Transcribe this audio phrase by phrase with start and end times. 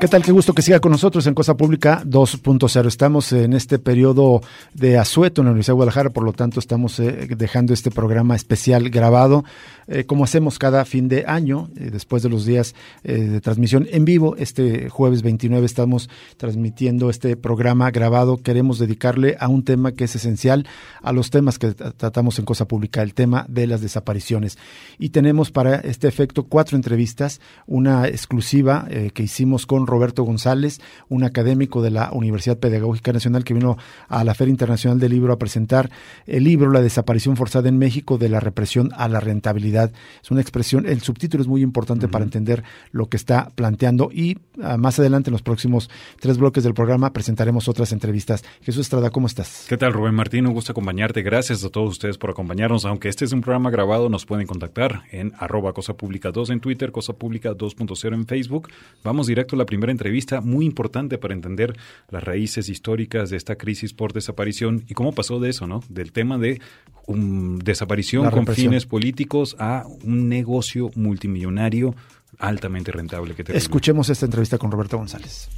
[0.00, 0.22] ¿Qué tal?
[0.22, 2.86] Qué gusto que siga con nosotros en Cosa Pública 2.0.
[2.86, 4.40] Estamos en este periodo
[4.72, 8.34] de asueto en la Universidad de Guadalajara, por lo tanto estamos eh, dejando este programa
[8.34, 9.44] especial grabado,
[9.88, 14.06] eh, como hacemos cada fin de año, eh, después de los días de transmisión en
[14.06, 14.36] vivo.
[14.36, 16.08] Este jueves 29 estamos
[16.38, 18.38] transmitiendo este programa grabado.
[18.38, 20.66] Queremos dedicarle a un tema que es esencial
[21.02, 24.56] a los temas que tratamos en Cosa Pública, el tema de las desapariciones.
[24.98, 31.24] Y tenemos para este efecto cuatro entrevistas, una exclusiva que hicimos con Roberto González, un
[31.24, 33.76] académico de la Universidad Pedagógica Nacional que vino
[34.08, 35.90] a la Feria Internacional del Libro a presentar
[36.26, 39.92] el libro La desaparición forzada en México de la represión a la rentabilidad.
[40.22, 44.38] Es una expresión, el subtítulo es muy importante para entender lo que está planteando y
[44.78, 48.44] más adelante en los próximos tres bloques del programa presentaremos otras entrevistas.
[48.62, 49.66] Jesús Estrada, ¿cómo estás?
[49.68, 50.46] ¿Qué tal, Rubén Martín?
[50.46, 51.22] Un gusto acompañarte.
[51.22, 52.84] Gracias a todos ustedes por acompañarnos.
[52.84, 56.60] Aunque este es un programa grabado, nos pueden contactar en arroba cosa pública 2 en
[56.60, 58.68] Twitter, cosa pública 2.0 en Facebook.
[59.02, 61.76] Vamos directo a la primera entrevista muy importante para entender
[62.10, 65.82] las raíces históricas de esta crisis por desaparición y cómo pasó de eso, ¿no?
[65.88, 66.60] Del tema de
[67.06, 71.94] un desaparición con fines políticos a un negocio multimillonario
[72.38, 73.34] altamente rentable.
[73.34, 75.48] Que Escuchemos esta entrevista con Roberto González.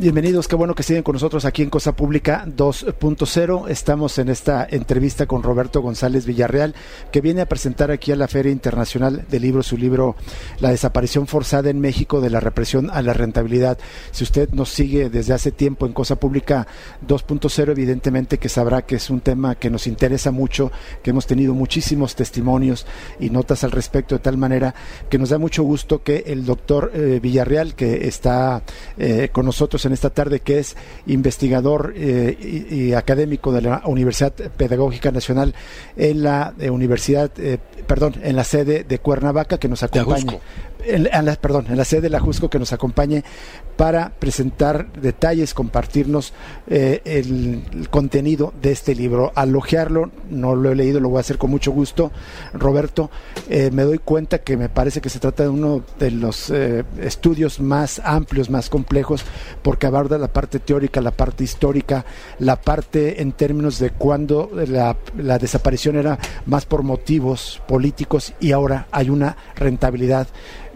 [0.00, 3.68] Bienvenidos, qué bueno que siguen con nosotros aquí en Cosa Pública 2.0.
[3.68, 6.76] Estamos en esta entrevista con Roberto González Villarreal,
[7.10, 10.14] que viene a presentar aquí a la Feria Internacional del Libro su libro
[10.60, 13.76] La desaparición forzada en México de la represión a la rentabilidad.
[14.12, 16.68] Si usted nos sigue desde hace tiempo en Cosa Pública
[17.04, 20.70] 2.0, evidentemente que sabrá que es un tema que nos interesa mucho,
[21.02, 22.86] que hemos tenido muchísimos testimonios
[23.18, 24.76] y notas al respecto, de tal manera
[25.10, 28.62] que nos da mucho gusto que el doctor eh, Villarreal, que está
[28.96, 30.76] eh, con nosotros en esta tarde, que es
[31.06, 35.54] investigador eh, y, académico de la Universidad Pedagógica Nacional
[35.96, 40.38] en la eh, Universidad, eh, perdón, en la sede de Cuernavaca, que nos acompaña
[40.84, 43.24] en, la, sede de la Jusco que nos acompañe
[43.76, 46.32] para presentar detalles, compartirnos
[46.66, 49.32] eh, el, contenido de este libro.
[49.34, 49.52] Al
[50.30, 52.12] no lo he leído, lo voy a hacer con mucho gusto,
[52.52, 53.10] Roberto,
[53.48, 56.84] eh, me doy cuenta que me parece que se trata de uno de los eh,
[57.00, 59.24] estudios más amplios, más complejos,
[59.62, 62.04] porque aborda la parte teórica, la parte histórica,
[62.38, 68.52] la parte en términos de cuando la, la desaparición era más por motivos políticos y
[68.52, 70.28] ahora hay una rentabilidad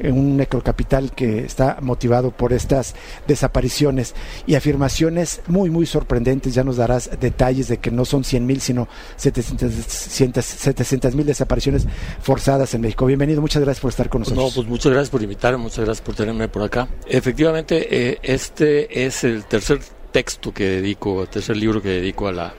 [0.04, 2.94] un necrocapital que está motivado por estas
[3.26, 4.14] desapariciones
[4.46, 6.54] y afirmaciones muy, muy sorprendentes.
[6.54, 11.86] Ya nos darás detalles de que no son 100 mil, sino 700 mil desapariciones
[12.20, 13.06] forzadas en México.
[13.06, 14.44] Bienvenido, muchas gracias por estar con nosotros.
[14.44, 16.88] No, pues muchas gracias por invitarme, muchas gracias por tenerme por acá.
[17.06, 19.80] Efectivamente, eh, este es el tercer
[20.12, 22.54] texto que dedico, el tercer libro que dedico a la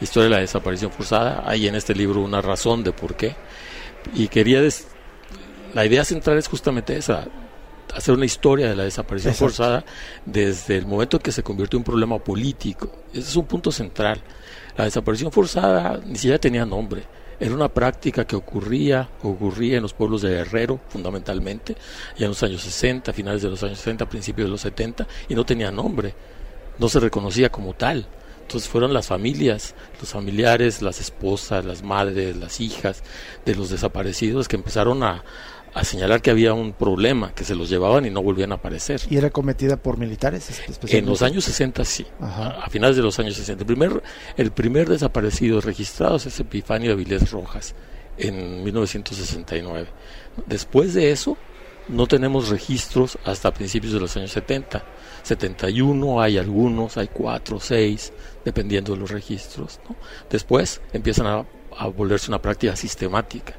[0.00, 1.44] historia de la desaparición forzada.
[1.46, 3.36] Hay en este libro una razón de por qué.
[4.14, 4.60] Y quería
[5.74, 7.26] la idea central es justamente esa,
[7.92, 9.84] hacer una historia de la desaparición forzada
[10.24, 12.90] desde el momento en que se convirtió en un problema político.
[13.12, 14.22] Ese es un punto central.
[14.76, 17.02] La desaparición forzada ni siquiera tenía nombre.
[17.40, 21.76] Era una práctica que ocurría, ocurría en los pueblos de Guerrero, fundamentalmente,
[22.16, 25.34] ya en los años 60, finales de los años 60, principios de los 70, y
[25.34, 26.14] no tenía nombre.
[26.78, 28.06] No se reconocía como tal.
[28.42, 33.02] Entonces fueron las familias, los familiares, las esposas, las madres, las hijas
[33.44, 35.24] de los desaparecidos que empezaron a,
[35.74, 39.02] a señalar que había un problema, que se los llevaban y no volvían a aparecer.
[39.10, 40.62] ¿Y era cometida por militares?
[40.88, 43.62] En los años 60 sí, a finales de los años 60.
[43.62, 44.02] El primer,
[44.36, 47.74] el primer desaparecido registrado es Epifanio de Vilés Rojas
[48.16, 49.88] en 1969.
[50.46, 51.36] Después de eso,
[51.88, 54.84] no tenemos registros hasta principios de los años 70.
[55.24, 58.12] 71 hay algunos, hay cuatro, seis,
[58.44, 59.80] dependiendo de los registros.
[60.30, 61.44] Después empiezan a
[61.78, 63.54] a volverse una práctica sistemática.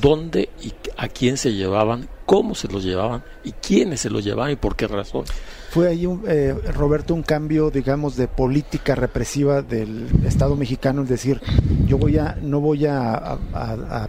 [0.00, 4.52] ¿Dónde y a quién se llevaban, cómo se los llevaban y quiénes se los llevaban
[4.52, 5.24] y por qué razón?
[5.70, 11.08] Fue ahí, un, eh, Roberto, un cambio, digamos, de política represiva del Estado mexicano, es
[11.10, 11.40] decir,
[11.86, 13.38] yo voy a, no voy a,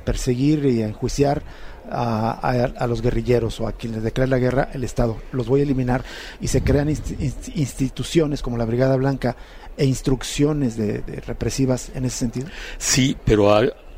[0.05, 1.43] perseguir y a enjuiciar
[1.91, 5.17] a, a, los guerrilleros o a quienes declara la guerra el Estado.
[5.31, 6.03] Los voy a eliminar
[6.39, 9.35] y se crean instituciones como la Brigada Blanca
[9.79, 12.47] e instrucciones de, represivas en ese sentido?
[12.77, 13.49] Sí, pero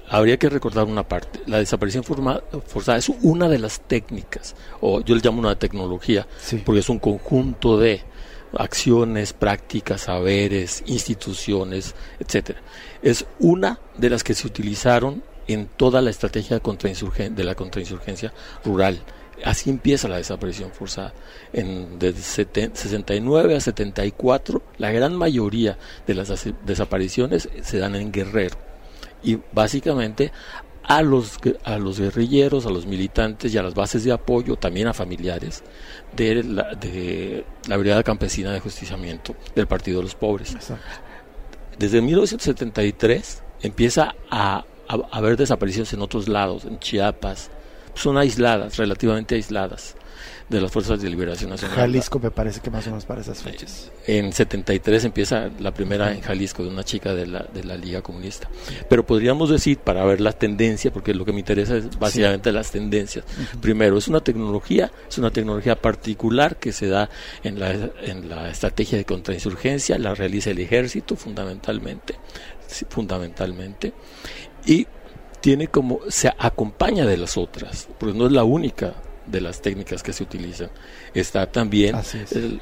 [0.10, 1.42] habría que recordar una parte.
[1.48, 6.28] La desaparición forzada es una de las técnicas, o yo le llamo una tecnología,
[6.64, 8.04] porque es un conjunto de
[8.54, 12.62] acciones, prácticas, saberes, instituciones, etcétera.
[13.02, 18.33] Es una de las que se utilizaron en toda la estrategia de la contrainsurgencia
[18.63, 19.00] rural.
[19.44, 21.13] Así empieza la desaparición forzada.
[21.51, 28.57] En, de 69 a 74, la gran mayoría de las desapariciones se dan en Guerrero.
[29.24, 30.31] Y básicamente
[30.83, 34.88] a los, a los guerrilleros, a los militantes y a las bases de apoyo, también
[34.88, 35.63] a familiares
[36.15, 40.56] de la, de la Brigada Campesina de Justiciamiento del Partido de los Pobres.
[41.77, 44.65] Desde 1973 empieza a,
[45.12, 47.50] haber desapariciones en otros lados, en Chiapas,
[47.94, 49.96] son aisladas, relativamente aisladas
[50.52, 51.78] de las Fuerzas de Liberación Nacional.
[51.78, 53.90] Jalisco me parece que más o menos para esas fechas.
[54.06, 58.02] En 73 empieza la primera en Jalisco de una chica de la, de la Liga
[58.02, 58.50] Comunista.
[58.90, 62.70] Pero podríamos decir, para ver la tendencia, porque lo que me interesa es básicamente las
[62.70, 63.24] tendencias.
[63.62, 67.10] Primero, es una tecnología, es una tecnología particular que se da
[67.44, 72.16] en la, en la estrategia de contrainsurgencia, la realiza el ejército fundamentalmente,
[72.90, 73.94] fundamentalmente,
[74.66, 74.88] y
[75.42, 78.94] tiene como, se acompaña de las otras, porque no es la única
[79.25, 80.69] de las técnicas que se utilizan.
[81.13, 81.96] Está también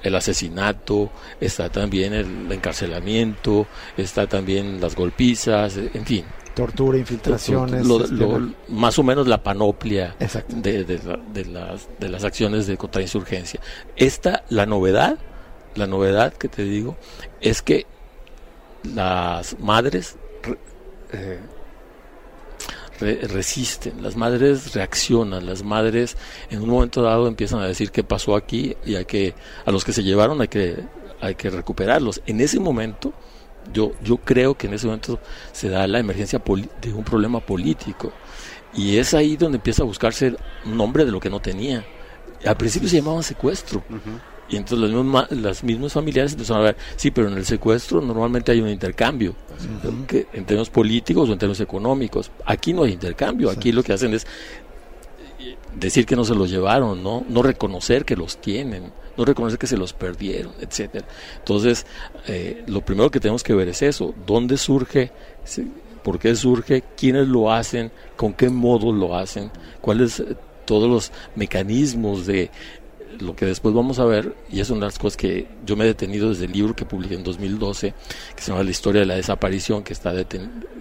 [0.04, 3.68] el, asesinato, está también el encarcelamiento,
[3.98, 6.26] está también las golpizas, en fin.
[6.54, 7.88] Tortura, infiltraciones.
[7.88, 8.26] Este,
[8.70, 10.16] más o menos la panoplia
[10.48, 13.60] de, de, las, de las acciones de contrainsurgencia.
[13.96, 15.18] Esta, la novedad,
[15.76, 16.98] la novedad que te digo,
[17.40, 17.86] es que
[18.84, 20.18] las madres
[21.12, 21.40] eh,
[23.00, 26.18] resisten, las madres reaccionan, las madres
[26.50, 29.34] en un momento dado empiezan a decir qué pasó aquí y hay que,
[29.66, 30.78] a los que se llevaron hay que,
[31.22, 32.22] hay que recuperarlos.
[32.26, 33.14] En ese momento,
[33.74, 35.20] yo, yo creo que en ese momento
[35.52, 36.42] se da la emergencia
[36.82, 38.12] de un problema político
[38.74, 40.36] y es ahí donde empieza a buscarse
[40.66, 41.86] un nombre de lo que no tenía.
[42.46, 43.84] Al principio se llamaba secuestro.
[44.50, 48.02] Y entonces los mismos, las mismas familiares empezaron a ver, sí, pero en el secuestro
[48.02, 49.36] normalmente hay un intercambio,
[50.08, 52.32] que, en términos políticos o en términos económicos.
[52.46, 54.26] Aquí no hay intercambio, aquí lo que hacen es
[55.76, 57.24] decir que no se los llevaron, ¿no?
[57.30, 61.08] No reconocer que los tienen, no reconocer que se los perdieron, etcétera.
[61.38, 61.86] Entonces,
[62.28, 65.12] eh, lo primero que tenemos que ver es eso, ¿dónde surge?
[66.04, 66.84] ¿Por qué surge?
[66.98, 67.92] ¿Quiénes lo hacen?
[68.16, 69.52] ¿Con qué modo lo hacen?
[69.82, 70.36] ¿Cuáles eh,
[70.66, 72.52] todos los mecanismos de
[73.20, 75.84] lo que después vamos a ver, y es una de las cosas que yo me
[75.84, 77.94] he detenido desde el libro que publiqué en 2012,
[78.36, 80.14] que se llama La historia de la desaparición, que está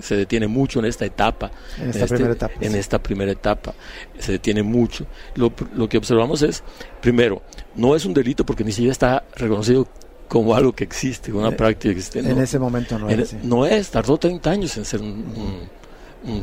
[0.00, 1.50] se detiene mucho en esta etapa.
[1.78, 3.74] En esta, primera, etapa, en esta primera etapa.
[4.18, 5.06] Se detiene mucho.
[5.34, 6.62] Lo, lo que observamos es,
[7.00, 7.42] primero,
[7.74, 9.86] no es un delito porque ni siquiera está reconocido
[10.28, 12.30] como algo que existe, una eh, práctica existente.
[12.30, 13.34] En ese momento no es.
[13.42, 15.77] No es, tardó 30 años en ser un un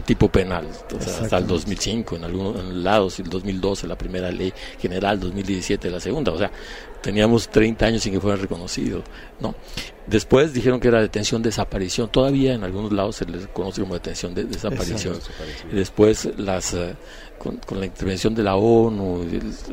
[0.05, 0.67] tipo penal,
[0.97, 6.31] hasta el 2005 en algunos lados, el 2012 la primera ley general, 2017 la segunda,
[6.31, 6.49] o sea,
[7.01, 9.03] teníamos 30 años sin que fuera reconocido,
[9.39, 9.53] ¿no?
[10.07, 14.33] Después dijeron que era detención desaparición, todavía en algunos lados se les conoce como detención
[14.33, 15.19] de desaparición.
[15.71, 16.95] Después las eh,
[17.37, 19.25] con, la intervención de la ONU,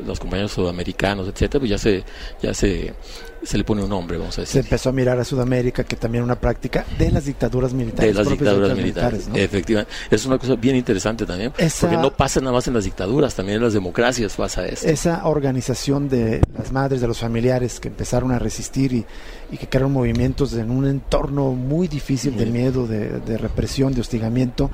[0.05, 2.03] los compañeros sudamericanos, etcétera, pues ya se
[2.41, 2.93] ya se
[3.43, 4.53] se le pone un nombre, vamos a decir.
[4.53, 8.15] Se empezó a mirar a Sudamérica, que también una práctica de las dictaduras militares.
[8.15, 9.91] De las dictaduras militares, efectivamente.
[10.09, 13.57] Es una cosa bien interesante también, porque no pasa nada más en las dictaduras, también
[13.57, 14.87] en las democracias pasa eso.
[14.87, 19.05] Esa organización de las madres, de los familiares que empezaron a resistir y,
[19.51, 24.01] y que crearon movimientos en un entorno muy difícil de miedo, de, de, represión, de
[24.01, 24.71] hostigamiento,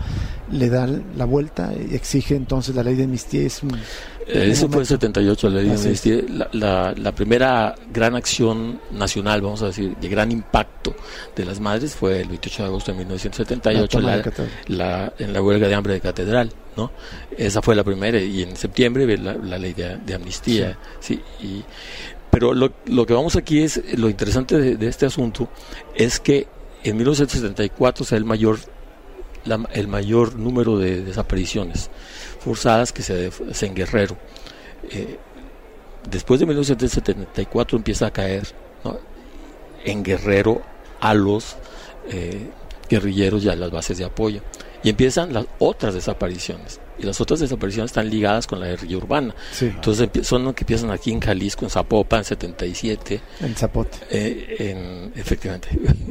[0.52, 3.42] le da la vuelta y exige entonces la ley de amnistía.
[3.42, 3.72] Es un,
[4.30, 9.68] eso fue en 78, la ley de La, la, primera gran acción nacional, vamos a
[9.68, 10.96] decir, de gran impacto
[11.36, 14.00] de las madres fue el 28 de agosto de 1978,
[14.68, 16.52] la, en la huelga de hambre de catedral.
[16.78, 16.92] ¿no?
[17.38, 20.78] Esa fue la primera, y en septiembre la, la ley de, amnistía.
[21.00, 21.22] Sí.
[21.42, 21.64] y,
[22.30, 25.50] pero lo, lo, que vamos aquí es, lo interesante de, este asunto
[25.96, 26.48] es que
[26.84, 28.60] en 1974 sea el mayor,
[29.74, 31.90] el mayor número de desapariciones
[32.40, 34.18] forzadas que se hacen en Guerrero.
[34.92, 35.18] Eh,
[36.10, 38.48] después de 1974 empieza a caer
[39.86, 40.62] en Guerrero
[41.00, 41.56] a los
[42.10, 42.50] eh,
[42.90, 44.42] guerrilleros y a las bases de apoyo.
[44.84, 46.80] Y empiezan las otras desapariciones.
[46.98, 49.36] Y las otras desapariciones están ligadas con la guerrilla urbana.
[49.62, 53.22] Entonces son los que empiezan aquí en Jalisco, en Zapopan, en 77.
[53.42, 53.98] En Zapote.
[54.10, 55.70] Eh, en, efectivamente,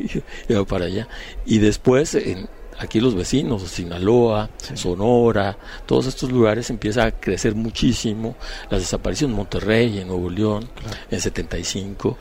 [0.49, 1.09] yo para allá.
[1.45, 5.57] Y después en, aquí los vecinos, Sinaloa, Sonora,
[5.87, 8.37] todos estos lugares empieza a crecer muchísimo,
[8.71, 10.69] las desapariciones en Monterrey, en Nuevo León,
[11.11, 12.17] en 75.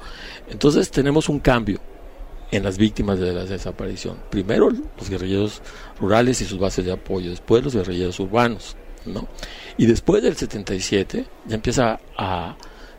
[0.49, 1.79] Entonces tenemos un cambio.
[2.49, 4.17] en las víctimas de la desaparición.
[4.29, 5.61] Primero los guerrilleros
[5.99, 9.27] rurales y sus bases de apoyo, después los guerrilleros urbanos, ¿no?
[9.77, 12.55] Y después del 77 ya empieza a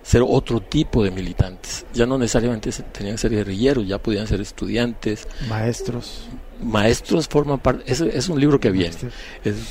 [0.08, 1.84] ser otro tipo de militantes.
[1.92, 5.28] Ya no necesariamente tenían que ser guerrilleros, ya podían ser estudiantes.
[5.50, 6.28] Maestros.
[6.62, 8.96] Maestros forman parte, es, es un libro que viene.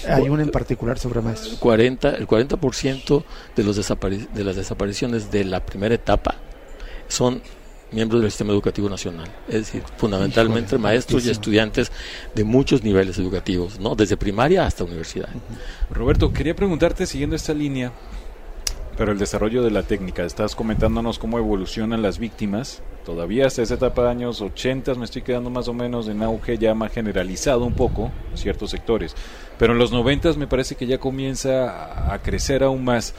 [0.08, 1.56] Hay uno en particular sobre maestros.
[1.56, 3.24] 40, el 40%
[3.56, 6.36] de, los de las desapariciones de la primera etapa
[7.08, 7.42] son
[7.92, 11.92] miembros del sistema educativo nacional, es decir, fundamentalmente maestros y estudiantes
[12.36, 13.96] de muchos niveles educativos, ¿no?
[13.96, 15.30] desde primaria hasta universidad.
[15.90, 17.94] Roberto, quería preguntarte, siguiendo esta línea,
[18.98, 23.76] pero el desarrollo de la técnica, estás comentándonos cómo evolucionan las víctimas, todavía hasta esa
[23.76, 27.64] etapa de años 80 me estoy quedando más o menos en auge ya más generalizado
[27.64, 29.16] un poco en ciertos sectores,
[29.60, 33.14] pero en los 90 me parece que ya comienza a crecer aún más.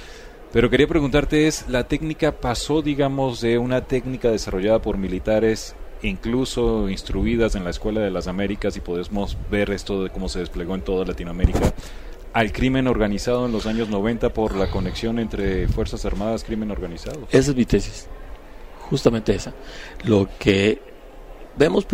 [0.52, 6.88] Pero quería preguntarte es, ¿la técnica pasó, digamos, de una técnica desarrollada por militares, incluso
[6.88, 10.74] instruidas en la Escuela de las Américas, y podemos ver esto de cómo se desplegó
[10.74, 11.74] en toda Latinoamérica,
[12.32, 17.26] al crimen organizado en los años 90 por la conexión entre Fuerzas Armadas, crimen organizado?
[17.30, 18.06] Esa es mi tesis,
[18.90, 19.54] justamente esa.
[20.04, 20.80] Lo que
[21.56, 21.86] vemos,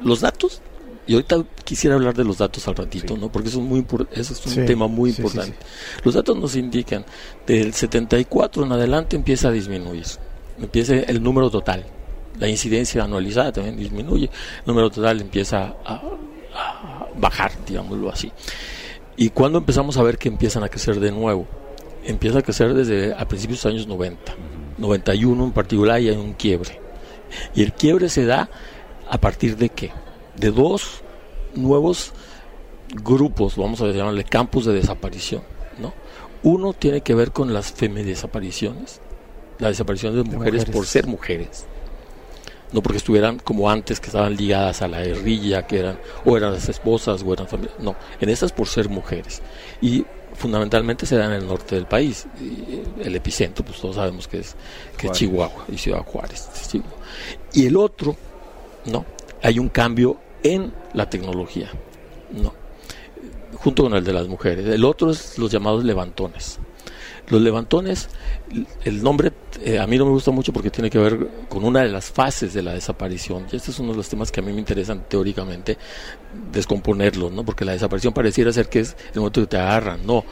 [0.00, 0.62] los datos
[1.06, 3.30] y ahorita quisiera hablar de los datos al ratito, ¿no?
[3.30, 5.56] Porque eso es, muy, eso es un tema muy importante.
[6.04, 7.04] Los datos nos indican,
[7.46, 10.04] del 74 en adelante empieza a disminuir,
[10.60, 11.84] empieza el número total.
[12.38, 16.02] La incidencia anualizada también disminuye, el número total empieza a,
[17.16, 18.30] bajar, digámoslo así.
[19.16, 21.46] ¿Y cuando empezamos a ver que empiezan a crecer de nuevo?
[22.04, 24.34] Empieza a crecer desde a principios de los años 90,
[24.78, 26.80] 91 en particular, y hay un quiebre.
[27.54, 28.48] Y el quiebre se da
[29.08, 29.90] a partir de qué?
[30.36, 31.02] de dos
[31.54, 32.12] nuevos
[33.04, 35.42] grupos, vamos a llamarle campos de desaparición.
[35.78, 35.92] ¿no?
[36.42, 39.00] Uno tiene que ver con las femidesapariciones,
[39.58, 41.66] la desaparición de mujeres, por ser mujeres.
[42.72, 46.52] No porque estuvieran como antes, que estaban ligadas a la guerrilla, que eran, o eran
[46.52, 47.74] las esposas, o eran familias.
[47.78, 49.42] No, en estas por ser mujeres.
[49.80, 52.26] Y fundamentalmente se dan en el norte del país.
[53.00, 54.56] el epicentro, pues todos sabemos que es,
[54.96, 56.48] que es Chihuahua y Ciudad Juárez.
[57.52, 58.16] Y el otro,
[58.86, 59.04] ¿no?
[59.42, 61.70] hay un cambio en la tecnología,
[62.30, 62.54] no,
[63.54, 64.66] junto con el de las mujeres.
[64.66, 66.58] El otro es los llamados levantones.
[67.28, 68.08] Los levantones,
[68.84, 71.80] el nombre eh, a mí no me gusta mucho porque tiene que ver con una
[71.82, 73.46] de las fases de la desaparición.
[73.52, 75.78] Y este es uno de los temas que a mí me interesan teóricamente
[76.50, 77.44] descomponerlo, ¿no?
[77.44, 80.06] Porque la desaparición pareciera ser que es el momento que te agarran.
[80.06, 80.24] No,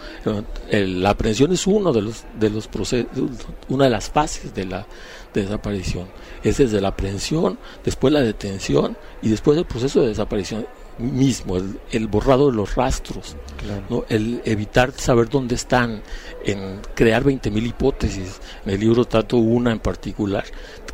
[0.70, 3.08] la aprehensión es uno de los de los procesos,
[3.68, 4.86] una de las fases de la
[5.34, 6.08] desaparición.
[6.42, 10.66] Es desde la aprehensión, después la detención y después el proceso de desaparición
[11.00, 11.56] mismo,
[11.90, 13.36] el, borrado de los rastros,
[13.88, 14.04] ¿no?
[14.08, 16.02] el evitar saber dónde están,
[16.44, 18.40] en crear 20.000 hipótesis.
[18.64, 20.44] En el libro trato una en particular.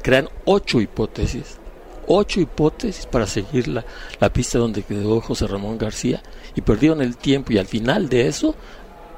[0.02, 1.58] Crean ocho hipótesis,
[2.06, 3.84] ocho hipótesis para seguir la,
[4.20, 6.22] la pista donde quedó José Ramón García
[6.54, 8.54] y perdieron el tiempo y al final de eso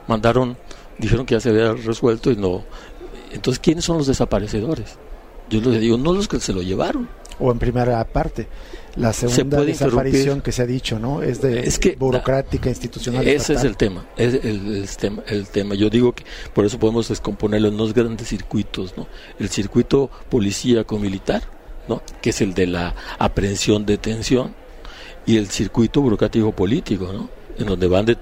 [0.06, 0.56] mandaron,
[0.98, 2.64] dijeron que ya se había resuelto y no.
[3.32, 4.96] Entonces, ¿quiénes son los desaparecedores?
[5.50, 7.08] Yo les digo, no los que se lo llevaron.
[7.38, 8.48] O en primera parte.
[8.98, 11.22] La segunda desaparición que se ha dicho, ¿no?
[11.22, 13.26] Es de es que, burocrática, institucional.
[13.26, 15.74] Ese es el tema, es el, tema, el tema.
[15.76, 19.06] Yo digo que por eso podemos descomponerlo en dos grandes circuitos, ¿no?
[19.38, 21.42] El circuito policíaco-militar,
[21.88, 22.02] ¿no?
[22.20, 24.54] Que es el de la aprehensión, detención,
[25.26, 27.28] y el circuito burocrático político, ¿no?
[27.58, 28.16] En donde van de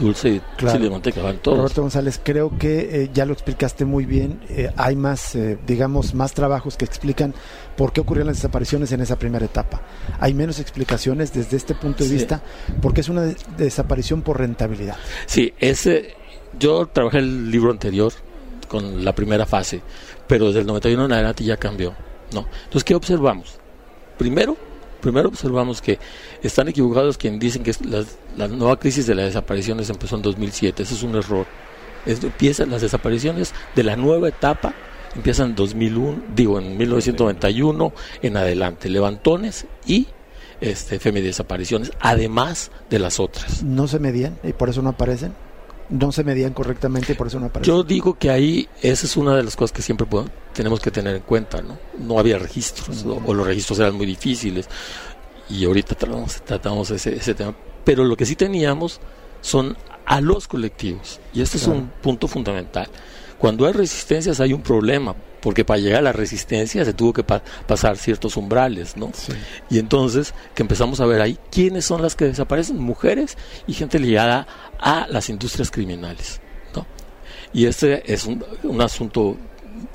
[0.00, 0.78] dulce y claro.
[0.78, 1.58] de manteca, van todos.
[1.58, 4.40] Roberto González, creo que eh, ya lo explicaste muy bien.
[4.48, 7.34] Eh, hay más, eh, digamos, más trabajos que explican
[7.76, 9.82] por qué ocurrieron las desapariciones en esa primera etapa.
[10.18, 12.42] Hay menos explicaciones desde este punto de vista
[12.82, 14.96] porque es una desaparición por rentabilidad.
[15.26, 16.14] Sí, ese,
[16.58, 18.12] yo trabajé el libro anterior
[18.68, 19.82] con la primera fase,
[20.26, 21.94] pero desde el 91 en adelante ya cambió.
[22.32, 22.46] ¿no?
[22.64, 23.58] Entonces, ¿qué observamos?
[24.18, 24.56] Primero,
[25.00, 25.98] primero observamos que
[26.42, 27.72] están equivocados quienes dicen que
[28.36, 30.82] la, nueva crisis de las desapariciones empezó en 2007.
[30.82, 31.46] Ese es un error.
[32.06, 34.74] empiezan las desapariciones de la nueva etapa
[35.14, 37.92] empiezan en 2001, digo en 1991
[38.22, 40.06] en adelante, levantones y
[40.60, 43.62] este desapariciones, además de las otras.
[43.62, 45.32] ¿No se medían y por eso no aparecen?
[45.90, 47.74] ¿No se medían correctamente y por eso no aparecen?
[47.74, 50.06] Yo digo que ahí esa es una de las cosas que siempre
[50.54, 51.78] tenemos que tener en cuenta, ¿no?
[51.98, 54.68] No había registros o, los registros eran muy difíciles.
[55.48, 57.54] Y ahorita tratamos, tratamos ese, ese tema,
[57.84, 59.00] pero lo que sí teníamos
[59.40, 61.18] son a los colectivos.
[61.34, 62.88] Y este es un punto fundamental.
[63.38, 67.24] Cuando hay resistencias hay un problema, porque para llegar a la resistencia se tuvo que
[67.24, 69.10] pasar ciertos umbrales, ¿no?
[69.70, 73.98] Y entonces que empezamos a ver ahí quiénes son las que desaparecen, mujeres y gente
[73.98, 74.46] ligada
[74.78, 76.40] a las industrias criminales,
[76.74, 76.86] ¿no?
[77.52, 79.36] Y este es un, un asunto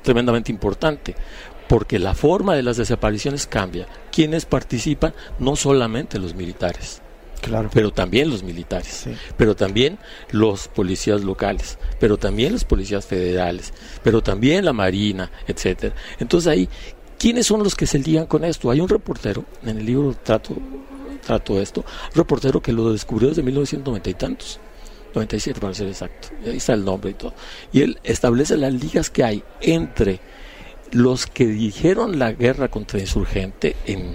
[0.02, 1.16] tremendamente importante,
[1.68, 3.88] porque la forma de las desapariciones cambia.
[4.12, 7.02] Quienes participan, no solamente los militares,
[7.46, 7.70] Claro.
[7.74, 9.12] pero también los militares, Sí.
[9.38, 9.98] pero también
[10.32, 13.74] los policías locales, pero también los policías federales,
[14.04, 15.96] pero también la marina, etcétera.
[16.20, 16.68] Entonces ahí,
[17.18, 18.70] ¿quiénes son los que se ligan con esto?
[18.72, 20.56] Hay un reportero, en el libro trato,
[21.26, 24.60] trato esto, reportero que lo descubrió desde 1990 y tantos.
[25.14, 27.34] 97 para ser exacto, ahí está el nombre y todo.
[27.72, 30.20] Y él establece las ligas que hay entre
[30.92, 34.14] los que dirigieron la guerra contra el insurgente en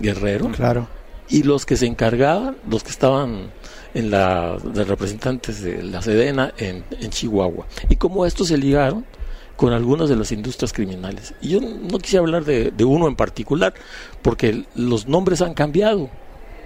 [0.00, 0.88] Guerrero, Claro.
[1.28, 3.50] Y los que se encargaban, los que estaban
[3.94, 7.66] en la de representantes de la Sedena en, en Chihuahua.
[7.88, 9.04] Y cómo estos se ligaron
[9.56, 11.34] con algunas de las industrias criminales.
[11.40, 13.72] Y yo no quisiera hablar de, de uno en particular,
[14.22, 16.10] porque los nombres han cambiado.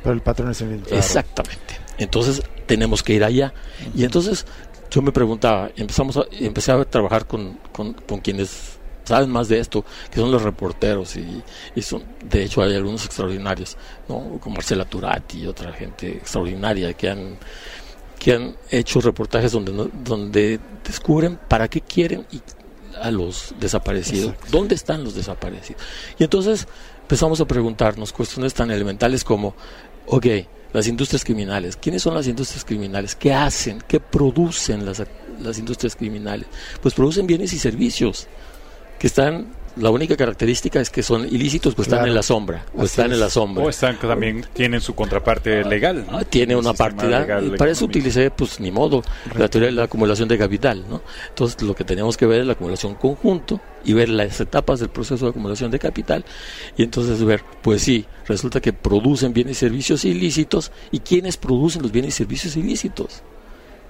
[0.02, 0.86] Pero el patrón es el mismo.
[0.90, 1.78] Exactamente.
[1.98, 3.52] Entonces tenemos que ir allá.
[3.94, 4.46] Y entonces
[4.90, 8.77] yo me preguntaba, empezamos a, empecé a trabajar con, con, con quienes
[9.08, 11.42] saben más de esto, que son los reporteros y,
[11.74, 13.76] y son, de hecho hay algunos extraordinarios,
[14.08, 14.38] ¿no?
[14.40, 17.38] como Marcela Turati y otra gente extraordinaria que han
[18.18, 22.40] que han hecho reportajes donde donde descubren para qué quieren y
[23.00, 24.48] a los desaparecidos, Exacto.
[24.50, 25.80] dónde están los desaparecidos.
[26.18, 26.66] Y entonces
[27.02, 29.54] empezamos a preguntarnos cuestiones tan elementales como,
[30.06, 30.26] ok,
[30.72, 33.14] las industrias criminales, ¿quiénes son las industrias criminales?
[33.14, 33.82] ¿Qué hacen?
[33.86, 35.02] ¿Qué producen las,
[35.40, 36.46] las industrias criminales?
[36.82, 38.26] Pues producen bienes y servicios
[38.98, 42.78] que están, la única característica es que son ilícitos, pues están en la sombra, o
[42.78, 43.64] Así están en la sombra.
[43.64, 46.04] O están también tienen su contraparte legal.
[46.10, 46.18] ¿no?
[46.18, 49.04] Ah, tiene una partida legal y para eso utilicé pues ni modo
[49.36, 52.46] la teoría de la acumulación de capital no entonces lo que tenemos que ver es
[52.46, 56.24] la acumulación conjunto y ver las etapas del proceso de acumulación de capital
[56.76, 61.82] y entonces ver pues sí resulta que producen bienes y servicios ilícitos y quiénes producen
[61.82, 63.22] los bienes y servicios ilícitos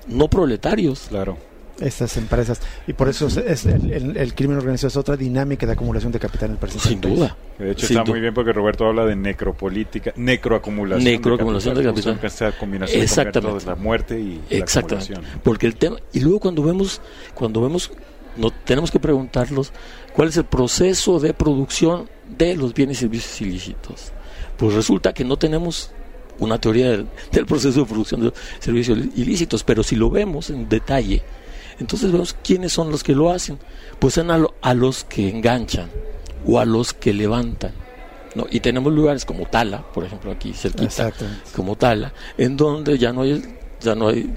[0.06, 1.38] no proletarios Claro.
[1.80, 2.60] Estas empresas.
[2.86, 6.10] Y por eso es, es el, el- el crimen organizado es otra dinámica de acumulación
[6.10, 6.88] de capital en el presente.
[6.88, 11.04] sin duda De hecho, Sin está muy bien porque Roberto habla de necropolítica, necroacumulación.
[11.12, 12.14] Necroacumulación de capital.
[12.14, 13.60] justo Esta combinación Exactamente.
[13.60, 15.12] de la muerte y la Exactamente.
[15.12, 15.40] acumulación.
[15.44, 17.00] Porque el tema y luego cuando vemos
[17.34, 17.92] cuando vemos
[18.36, 19.72] no tenemos que preguntarlos
[20.14, 24.12] cuál es el proceso de producción de los bienes y servicios ilícitos.
[24.56, 25.90] Pues resulta que no tenemos
[26.40, 30.68] una teoría del, del proceso de producción de servicios ilícitos, pero si lo vemos en
[30.68, 31.22] detalle,
[31.80, 33.58] entonces vemos quiénes son los que lo hacen.
[33.98, 35.88] Pues son a, lo- a los que enganchan
[36.46, 37.72] o a los que levantan.
[38.34, 38.46] ¿no?
[38.50, 40.86] Y tenemos lugares como Tala, por ejemplo, aquí cerquita,
[41.56, 43.42] como Tala, en donde ya no hay,
[43.80, 44.32] ya no hay,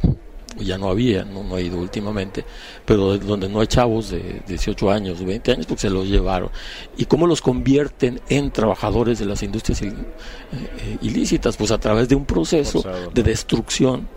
[0.58, 2.44] ya no había, no, no ha ido últimamente,
[2.86, 6.50] pero donde no hay chavos de 18 años, 20 años, porque se los llevaron.
[6.98, 12.08] Y cómo los convierten en trabajadores de las industrias il- eh, ilícitas, pues a través
[12.10, 13.12] de un proceso Forzado, ¿no?
[13.12, 14.08] de destrucción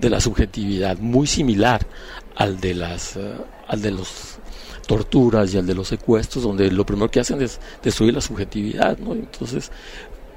[0.00, 1.86] de la subjetividad, muy similar
[2.36, 3.34] al de las, eh,
[3.68, 4.38] al de los
[4.86, 8.98] torturas y al de los secuestros, donde lo primero que hacen es destruir la subjetividad,
[8.98, 9.12] ¿no?
[9.12, 9.70] Entonces,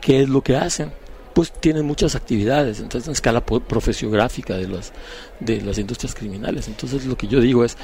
[0.02, 0.92] ¿qué es lo que hacen?
[1.34, 4.92] Pues tienen muchas actividades, entonces en escala profesiográfica de las,
[5.40, 6.68] de las industrias criminales.
[6.68, 7.78] Entonces lo que yo digo es,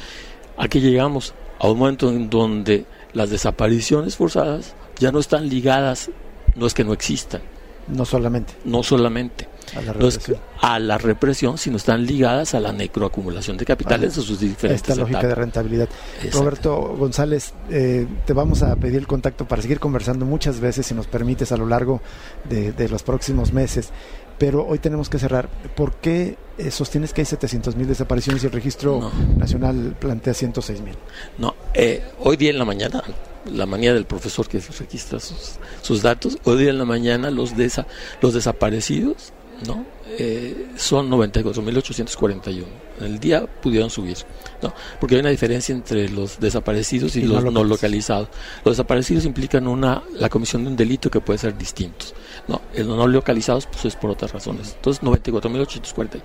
[0.57, 6.09] aquí llegamos a un momento en donde las desapariciones forzadas ya no están ligadas,
[6.55, 7.41] no es que no existan,
[7.87, 10.37] No solamente no solamente a la represión.
[10.61, 14.87] a la represión, sino están ligadas a la necroacumulación de capitales Ah, en sus diferentes
[14.89, 15.89] Esta lógica de rentabilidad.
[16.31, 20.93] Roberto González, eh, te vamos a pedir el contacto para seguir conversando muchas veces, si
[20.93, 22.01] nos permites, a lo largo
[22.49, 23.89] de, de los próximos meses.
[24.37, 25.47] Pero hoy tenemos que cerrar.
[25.75, 29.11] ¿Por qué eh, sostienes que hay 700 mil desapariciones y el registro No.
[29.37, 30.95] nacional plantea 106 mil?
[31.37, 33.03] No, eh, hoy día en la mañana,
[33.51, 37.55] la manía del profesor que registra sus, sus datos, hoy día en la mañana los,
[37.55, 37.85] desa-
[38.21, 39.33] los desaparecidos
[39.67, 39.85] ¿no?
[40.17, 42.65] Eh, son 94.841.
[42.99, 44.17] En el día pudieron subir,
[44.61, 44.73] ¿no?
[44.99, 48.27] porque hay una diferencia entre los desaparecidos y, los no localizados.
[48.65, 52.13] Los desaparecidos implican una la comisión de un delito que puede ser distintos.
[52.47, 52.61] ¿no?
[52.75, 54.73] Los no localizados pues es por otras razones.
[54.75, 56.21] Entonces 94.841.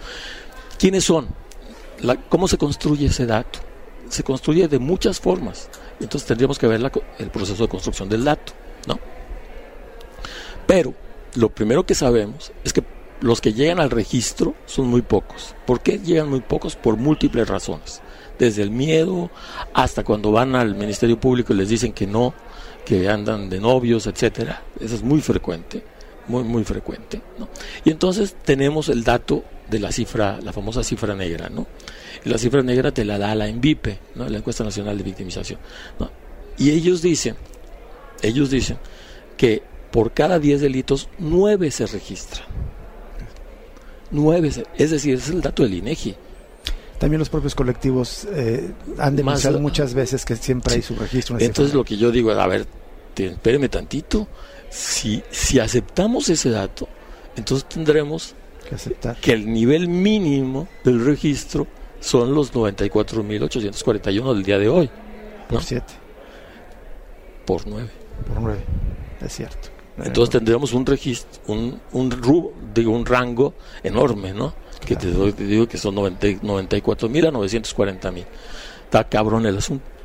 [0.78, 1.28] ¿Quiénes son?
[2.02, 3.60] La- ¿Cómo se construye ese dato?
[4.08, 5.68] Se construye de muchas formas.
[6.00, 8.52] Entonces tendríamos que ver la el proceso de construcción del dato,
[8.86, 8.98] ¿no?
[10.66, 10.94] Pero
[11.34, 12.84] lo primero que sabemos es que
[13.20, 15.54] los que llegan al registro son muy pocos.
[15.66, 16.76] ¿Por qué llegan muy pocos?
[16.76, 18.00] Por múltiples razones.
[18.38, 19.30] Desde el miedo
[19.74, 22.34] hasta cuando van al Ministerio Público y les dicen que no,
[22.84, 24.62] que andan de novios, etcétera.
[24.78, 25.82] Eso es muy frecuente,
[26.28, 27.48] muy muy frecuente, ¿no?
[27.84, 31.66] Y entonces tenemos el dato de la cifra, la famosa cifra negra, ¿no?
[32.24, 34.28] La cifra negra te la da la ENVIPE, ¿no?
[34.28, 35.58] La encuesta nacional de victimización,
[35.98, 36.10] ¿no?
[36.58, 37.36] Y ellos dicen,
[38.22, 38.78] ellos dicen
[39.36, 42.46] que por cada 10 delitos, 9 se registran.
[44.10, 46.14] 9, se- es decir, ese es el dato del INEGI.
[46.98, 51.38] También los propios colectivos eh, han denunciado muchas veces que siempre hay subregistro.
[51.38, 52.66] Entonces lo que yo digo, a ver,
[53.16, 54.26] espéreme tantito,
[54.70, 56.88] si, si aceptamos ese dato,
[57.36, 58.34] entonces tendremos
[58.68, 59.16] que, aceptar.
[59.20, 61.66] que el nivel mínimo del registro
[62.00, 64.90] son los 94.841 del día de hoy.
[65.48, 65.84] Por 7.
[67.46, 67.88] Por 9.
[68.26, 68.60] Por 9,
[69.24, 69.68] es cierto.
[69.98, 74.54] Entonces tendremos un registro, un, un, digo, un rango enorme, ¿no?
[74.84, 78.24] Que te, doy, te, digo que son 94 mil a 940 mil.
[78.84, 79.97] Está cabrón el asunto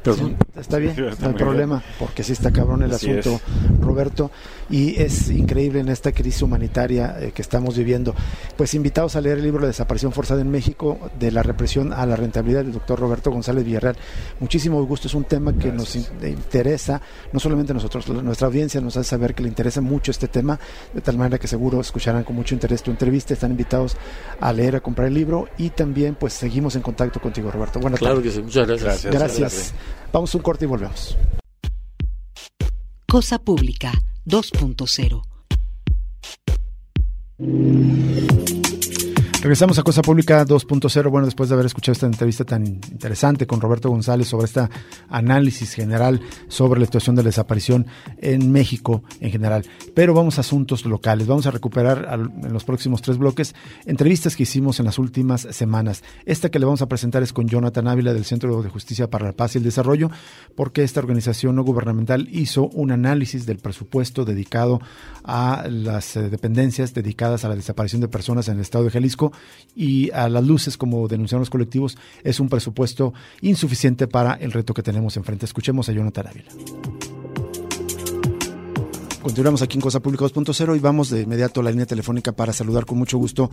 [0.56, 3.40] está bien, no hay problema, porque sí está cabrón el asunto,
[3.82, 4.32] Roberto,
[4.70, 8.16] y es increíble en esta crisis humanitaria eh, que estamos viviendo.
[8.58, 12.06] Pues invitados a leer el libro La desaparición forzada en México, de la represión a
[12.06, 13.96] la rentabilidad del doctor Roberto González Villarreal.
[14.40, 18.98] Muchísimo gusto, es un tema que nos interesa, no solamente a nosotros, nuestra audiencia nos
[18.98, 20.60] hace saber que le interesa mucho este tema,
[20.94, 23.96] de tal manera que seguro escucharán con mucho interés tu entrevista, están invitados
[24.40, 27.80] a leer, a comprar el libro y también pues seguimos en contacto contigo, Roberto.
[27.80, 29.06] Buenas claro que sí, muchas gracias.
[29.06, 29.40] Gracias.
[29.40, 29.74] gracias.
[30.12, 31.18] Vamos a un corte y volvemos.
[33.08, 33.92] Cosa Pública
[34.26, 35.22] 2.0
[39.44, 41.12] Regresamos a Cosa Pública 2.0.
[41.12, 44.62] Bueno, después de haber escuchado esta entrevista tan interesante con Roberto González sobre este
[45.10, 47.86] análisis general sobre la situación de la desaparición
[48.20, 49.66] en México en general.
[49.94, 51.28] Pero vamos a asuntos locales.
[51.28, 52.08] Vamos a recuperar
[52.42, 53.54] en los próximos tres bloques
[53.86, 56.06] entrevistas que hicimos en las últimas semanas.
[56.26, 59.26] Esta que le vamos a presentar es con Jonathan Ávila del Centro de Justicia para
[59.26, 60.10] la Paz y el Desarrollo,
[60.56, 64.80] porque esta organización no gubernamental hizo un análisis del presupuesto dedicado
[65.26, 69.33] a las eh, dependencias dedicadas a la desaparición de personas en el estado de Jalisco
[69.76, 74.74] y a las luces, como denunciaron los colectivos, es un presupuesto insuficiente para el reto
[74.74, 75.46] que tenemos enfrente.
[75.46, 76.52] Escuchemos a Jonathan Ávila.
[79.24, 82.52] Continuamos aquí en Cosa Pública 2.0 y vamos de inmediato a la línea telefónica para
[82.52, 83.52] saludar con mucho gusto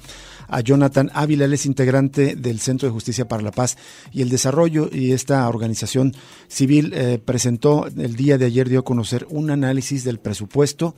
[0.48, 1.44] a Jonathan Ávila.
[1.44, 3.78] Él es integrante del Centro de Justicia para la Paz
[4.10, 6.12] y el Desarrollo y esta organización
[6.48, 10.96] civil eh, presentó el día de ayer, dio a conocer un análisis del presupuesto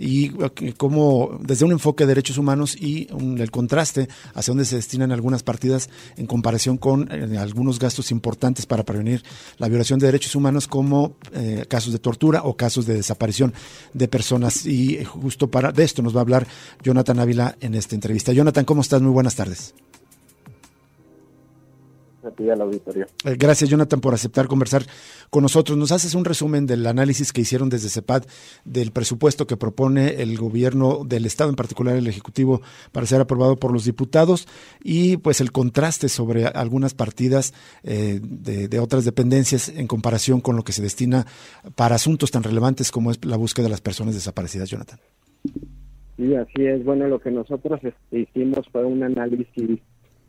[0.00, 3.06] y eh, cómo desde un enfoque de derechos humanos y
[3.38, 8.64] el contraste hacia dónde se destinan algunas partidas en comparación con eh, algunos gastos importantes
[8.64, 9.22] para prevenir
[9.58, 11.16] la violación de derechos humanos como
[11.68, 13.52] casos de tortura o casos de desaparición
[13.92, 14.64] de personas.
[14.66, 16.46] Y justo para de esto nos va a hablar
[16.82, 18.32] Jonathan Ávila en esta entrevista.
[18.32, 19.02] Jonathan, ¿cómo estás?
[19.02, 19.74] Muy buenas tardes.
[23.24, 24.82] Eh, gracias, Jonathan, por aceptar conversar
[25.30, 25.76] con nosotros.
[25.76, 28.24] Nos haces un resumen del análisis que hicieron desde CEPAD
[28.64, 32.60] del presupuesto que propone el gobierno del Estado, en particular el Ejecutivo,
[32.92, 34.46] para ser aprobado por los diputados
[34.82, 40.56] y pues el contraste sobre algunas partidas eh, de, de, otras dependencias en comparación con
[40.56, 41.26] lo que se destina
[41.74, 44.98] para asuntos tan relevantes como es la búsqueda de las personas desaparecidas, Jonathan.
[46.16, 46.84] Sí, así es.
[46.84, 49.80] Bueno, lo que nosotros este, hicimos fue un análisis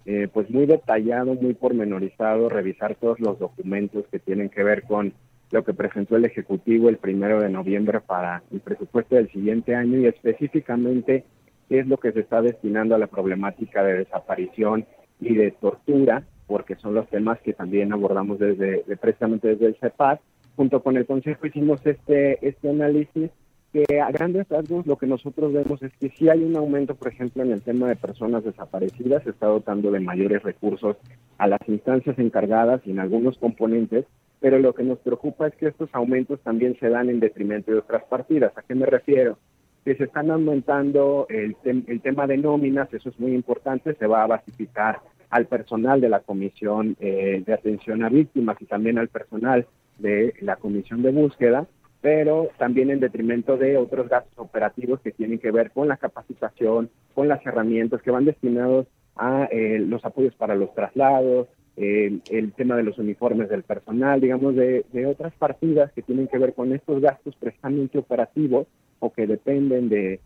[0.05, 5.13] eh, pues muy detallado, muy pormenorizado, revisar todos los documentos que tienen que ver con
[5.51, 9.99] lo que presentó el Ejecutivo el primero de noviembre para el presupuesto del siguiente año
[9.99, 11.25] y específicamente
[11.69, 14.85] qué es lo que se está destinando a la problemática de desaparición
[15.19, 20.19] y de tortura, porque son los temas que también abordamos desde, precisamente desde el CEPAD.
[20.55, 23.29] Junto con el Consejo hicimos este, este análisis
[23.71, 27.07] que a grandes rasgos lo que nosotros vemos es que si hay un aumento, por
[27.07, 30.97] ejemplo, en el tema de personas desaparecidas, se está dotando de mayores recursos
[31.37, 34.05] a las instancias encargadas y en algunos componentes,
[34.39, 37.79] pero lo que nos preocupa es que estos aumentos también se dan en detrimento de
[37.79, 38.51] otras partidas.
[38.57, 39.37] ¿A qué me refiero?
[39.85, 44.23] Que se están aumentando el, el tema de nóminas, eso es muy importante, se va
[44.23, 44.99] a basificar
[45.31, 49.65] al personal de la Comisión eh, de Atención a Víctimas y también al personal
[49.97, 51.67] de la Comisión de Búsqueda,
[52.01, 56.89] pero también en detrimento de otros gastos operativos que tienen que ver con la capacitación,
[57.13, 62.53] con las herramientas que van destinados a eh, los apoyos para los traslados, eh, el
[62.53, 66.53] tema de los uniformes del personal, digamos, de, de, otras partidas que tienen que ver
[66.53, 68.67] con estos gastos precisamente operativos
[68.99, 70.19] o que dependen de,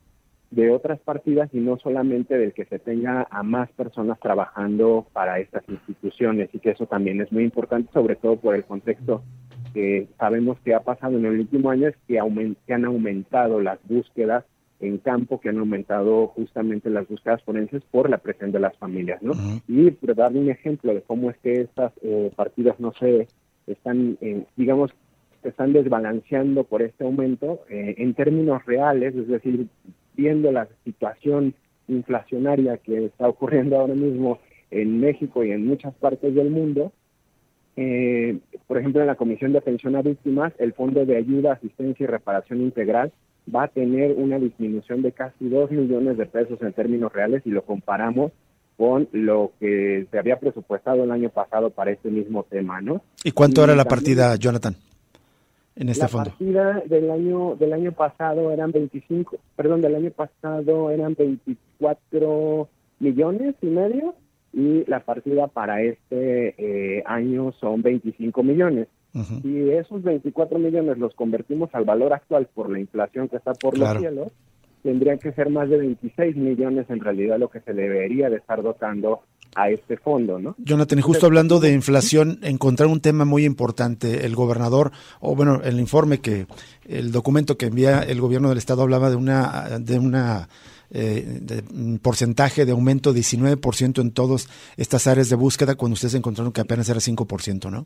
[0.51, 5.39] de otras partidas y no solamente del que se tenga a más personas trabajando para
[5.39, 9.21] estas instituciones y que eso también es muy importante, sobre todo por el contexto
[9.75, 14.45] que sabemos que ha pasado en el último año es que, han aumentado las búsquedas
[14.79, 19.21] en campo, que han aumentado justamente las búsquedas forenses por la presión de las familias,
[19.21, 19.33] ¿no?
[19.67, 23.27] Y por darle un ejemplo de cómo es que estas eh, partidas no se
[23.67, 24.91] están, eh, digamos,
[25.43, 29.67] están desbalanceando por este aumento eh, en términos reales, es decir,
[30.15, 31.53] viendo la situación
[31.89, 34.39] inflacionaria que está ocurriendo ahora mismo
[34.71, 36.93] en México y en muchas partes del mundo,
[37.77, 42.03] eh, por ejemplo, en la Comisión de Atención a Víctimas, el Fondo de Ayuda, Asistencia
[42.03, 43.11] y Reparación Integral
[43.53, 47.49] va a tener una disminución de casi 2 millones de pesos en términos reales y
[47.49, 48.31] lo comparamos
[48.77, 53.01] con lo que se había presupuestado el año pasado para este mismo tema, ¿no?
[53.23, 54.75] ¿Y cuánto era la partida, Jonathan,
[55.75, 56.31] en este fondo?
[56.31, 62.67] La partida del año del año pasado eran 25, perdón, del año pasado eran 24
[62.99, 64.15] millones y medio
[64.55, 68.87] y la partida para este eh, año son 25 millones.
[69.41, 73.77] Si esos 24 millones los convertimos al valor actual por la inflación que está por
[73.77, 74.33] los cielos,
[74.83, 78.61] tendrían que ser más de 26 millones en realidad lo que se debería de estar
[78.61, 79.21] dotando
[79.55, 80.55] a este fondo, ¿no?
[80.57, 84.25] Jonathan, justo hablando de inflación, encontrar un tema muy importante.
[84.25, 84.91] El gobernador,
[85.21, 86.45] o bueno, el informe que,
[86.87, 90.49] el documento que envía el gobierno del estado hablaba de una, de una
[90.91, 91.41] eh,
[92.01, 96.89] porcentaje de aumento 19% en todas estas áreas de búsqueda cuando ustedes encontraron que apenas
[96.89, 97.85] era 5%, ¿no?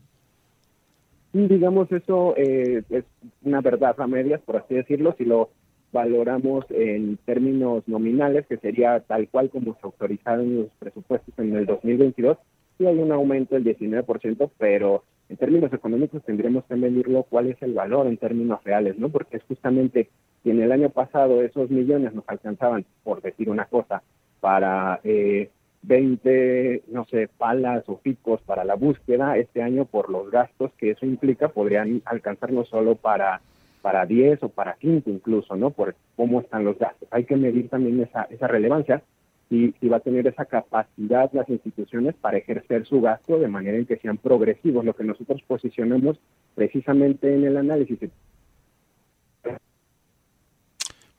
[1.32, 3.04] Digamos, eso eh, es
[3.44, 5.52] una verdad a medias, por así decirlo, si lo
[5.92, 11.66] valoramos en términos nominales, que sería tal cual como se autorizaron los presupuestos en el
[11.66, 12.38] 2022,
[12.78, 17.62] sí hay un aumento del 19%, pero en términos económicos tendremos que medirlo cuál es
[17.62, 19.10] el valor en términos reales, ¿no?
[19.10, 20.10] Porque es justamente
[20.44, 24.02] que en el año pasado esos millones nos alcanzaban, por decir una cosa,
[24.40, 25.50] para eh,
[25.84, 30.92] 20, no sé, palas o picos para la búsqueda, este año por los gastos que
[30.92, 33.42] eso implica podrían alcanzarnos solo para
[33.82, 35.70] para 10 o para 15 incluso, ¿no?
[35.70, 37.08] Por cómo están los gastos.
[37.12, 39.02] Hay que medir también esa, esa relevancia
[39.50, 43.78] y, y va a tener esa capacidad las instituciones para ejercer su gasto de manera
[43.78, 44.84] en que sean progresivos.
[44.84, 46.20] Lo que nosotros posicionamos
[46.56, 48.00] precisamente en el análisis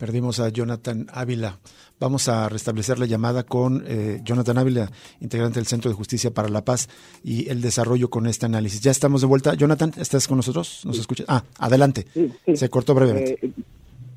[0.01, 1.59] Perdimos a Jonathan Ávila.
[2.01, 4.89] Vamos a restablecer la llamada con eh, Jonathan Ávila,
[5.21, 6.89] integrante del Centro de Justicia para la Paz
[7.23, 8.81] y el Desarrollo con este análisis.
[8.81, 9.53] Ya estamos de vuelta.
[9.53, 10.87] Jonathan, ¿estás con nosotros?
[10.87, 11.27] ¿Nos escuchas?
[11.29, 12.07] Ah, adelante.
[12.55, 13.39] Se cortó brevemente.
[13.43, 13.53] Eh,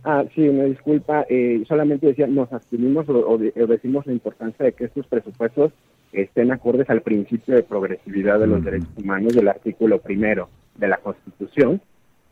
[0.05, 1.25] ah, sí, me disculpa.
[1.27, 5.73] Eh, solamente decía, nos abstuvimos o, decimos la importancia de que estos presupuestos
[6.13, 10.97] estén acordes al principio de progresividad de los derechos humanos del artículo primero de la
[10.99, 11.81] Constitución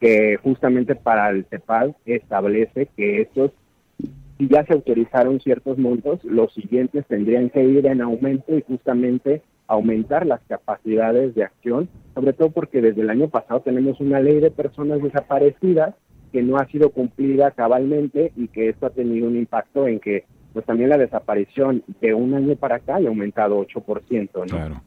[0.01, 3.51] que justamente para el CEPAL establece que estos,
[4.37, 9.43] si ya se autorizaron ciertos montos, los siguientes tendrían que ir en aumento y justamente
[9.67, 14.39] aumentar las capacidades de acción, sobre todo porque desde el año pasado tenemos una ley
[14.39, 15.93] de personas desaparecidas
[16.31, 20.25] que no ha sido cumplida cabalmente y que esto ha tenido un impacto en que
[20.51, 24.29] pues también la desaparición de un año para acá ha aumentado 8%.
[24.33, 24.43] ¿no?
[24.45, 24.81] Claro.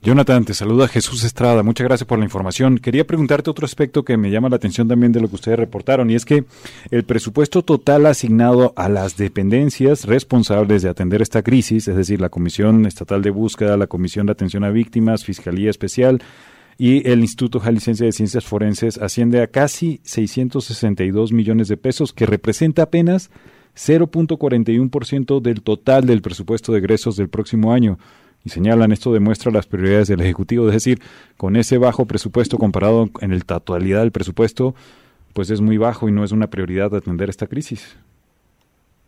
[0.00, 1.64] Jonathan, te saluda Jesús Estrada.
[1.64, 2.78] Muchas gracias por la información.
[2.78, 6.08] Quería preguntarte otro aspecto que me llama la atención también de lo que ustedes reportaron,
[6.08, 6.44] y es que
[6.92, 12.28] el presupuesto total asignado a las dependencias responsables de atender esta crisis, es decir, la
[12.28, 16.22] Comisión Estatal de Búsqueda, la Comisión de Atención a Víctimas, Fiscalía Especial
[16.78, 22.24] y el Instituto Jalisciense de Ciencias Forenses, asciende a casi 662 millones de pesos, que
[22.24, 23.30] representa apenas
[23.76, 27.98] 0.41% del total del presupuesto de egresos del próximo año
[28.48, 30.98] señalan esto demuestra las prioridades del Ejecutivo, es decir,
[31.36, 34.74] con ese bajo presupuesto comparado en el totalidad del presupuesto,
[35.32, 37.96] pues es muy bajo y no es una prioridad atender esta crisis.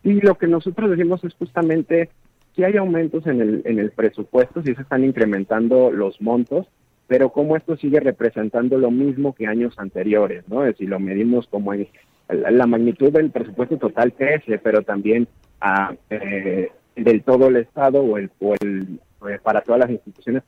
[0.03, 2.11] Y lo que nosotros decimos es justamente
[2.55, 6.67] que hay aumentos en el, en el presupuesto, si se están incrementando los montos,
[7.07, 10.71] pero como esto sigue representando lo mismo que años anteriores, ¿no?
[10.75, 11.89] Si lo medimos como en
[12.29, 15.27] la magnitud del presupuesto total crece, pero también
[15.61, 18.31] a, eh, del todo el Estado o el,
[19.43, 20.43] para todas las instituciones.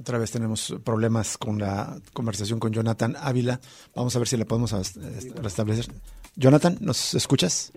[0.00, 3.58] Otra vez tenemos problemas con la conversación con Jonathan Ávila.
[3.96, 4.72] Vamos a ver si la podemos
[5.42, 5.92] restablecer.
[6.36, 7.72] Jonathan, ¿nos escuchas?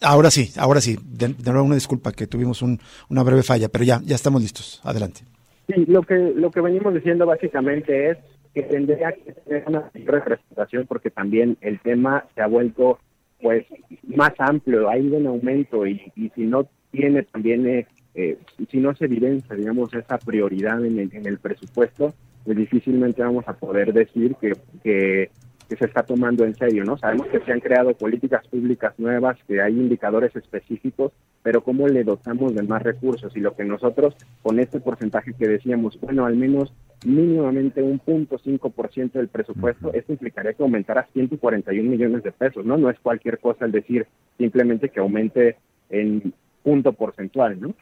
[0.00, 0.96] Ahora sí, ahora sí.
[1.02, 4.80] De, nuevo una disculpa que tuvimos una breve falla, pero ya, ya estamos listos.
[4.84, 5.22] Adelante.
[5.66, 8.18] Sí, lo que, lo que venimos diciendo básicamente es
[8.54, 13.00] que tendría que tener una representación porque también el tema se ha vuelto
[13.40, 13.66] pues
[14.02, 18.38] más amplio, ha ido en aumento y, y si no tiene también, eh, eh,
[18.70, 23.46] si no se evidencia, digamos, esa prioridad en el, en el presupuesto, pues difícilmente vamos
[23.46, 25.30] a poder decir que, que,
[25.68, 26.96] que, se está tomando en serio, ¿no?
[26.96, 32.04] Sabemos que se han creado políticas públicas nuevas, que hay indicadores específicos, pero ¿cómo le
[32.04, 33.36] dotamos de más recursos?
[33.36, 36.72] Y lo que nosotros, con este porcentaje que decíamos, bueno, al menos
[37.04, 42.32] mínimamente un punto cinco por ciento del presupuesto, esto implicaría que aumentara 141 millones de
[42.32, 42.76] pesos, ¿no?
[42.76, 44.06] No es cualquier cosa el decir
[44.36, 45.56] simplemente que aumente
[45.90, 46.32] en
[46.62, 47.74] punto porcentual, ¿no?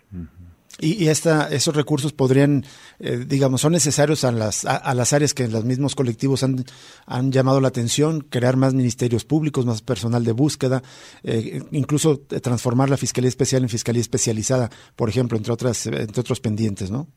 [0.79, 2.64] Y, esta, esos recursos podrían,
[2.98, 6.64] eh, digamos, son necesarios a las, a, las áreas que los mismos colectivos han,
[7.07, 10.83] han llamado la atención, crear más ministerios públicos, más personal de búsqueda,
[11.22, 16.40] eh, incluso transformar la Fiscalía Especial en Fiscalía Especializada, por ejemplo, entre, otras, entre otros
[16.40, 17.09] pendientes, ¿no?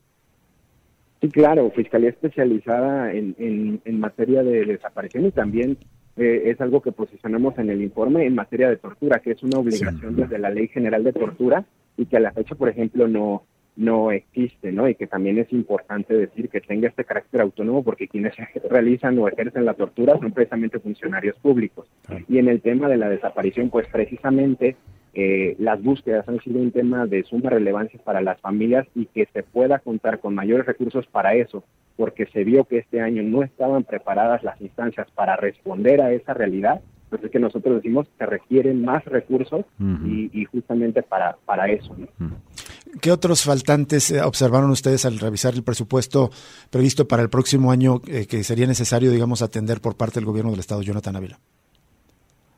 [1.22, 5.78] Sí, claro, Fiscalía especializada en, en, materia de desaparición y también
[6.16, 9.60] eh, es algo que posicionamos en el informe en materia de tortura, que es una
[9.60, 11.66] obligación desde la Ley General de Tortura
[11.98, 13.44] y que a la fecha, por ejemplo, no
[13.80, 14.90] no existe, ¿no?
[14.90, 18.34] Y que también es importante decir que tenga este carácter autónomo porque quienes
[18.70, 21.90] realizan o ejercen la tortura son precisamente funcionarios públicos.
[22.28, 24.76] Y en el tema de la desaparición, pues precisamente
[25.14, 29.28] eh, las búsquedas han sido un tema de suma relevancia para las familias y que
[29.34, 31.64] se pueda contar con mayores recursos para eso,
[31.98, 36.34] porque se vio que este año no estaban preparadas las instancias para responder a esa
[36.34, 39.66] realidad, pues es que nosotros decimos que requieren más recursos
[40.06, 41.96] y, justamente para, para eso.
[43.02, 46.32] ¿Qué otros faltantes eh, observaron ustedes al revisar el presupuesto
[46.70, 50.52] previsto para el próximo año eh, que sería necesario, digamos, atender por parte del gobierno
[50.52, 51.40] del Estado, Jonathan Ávila?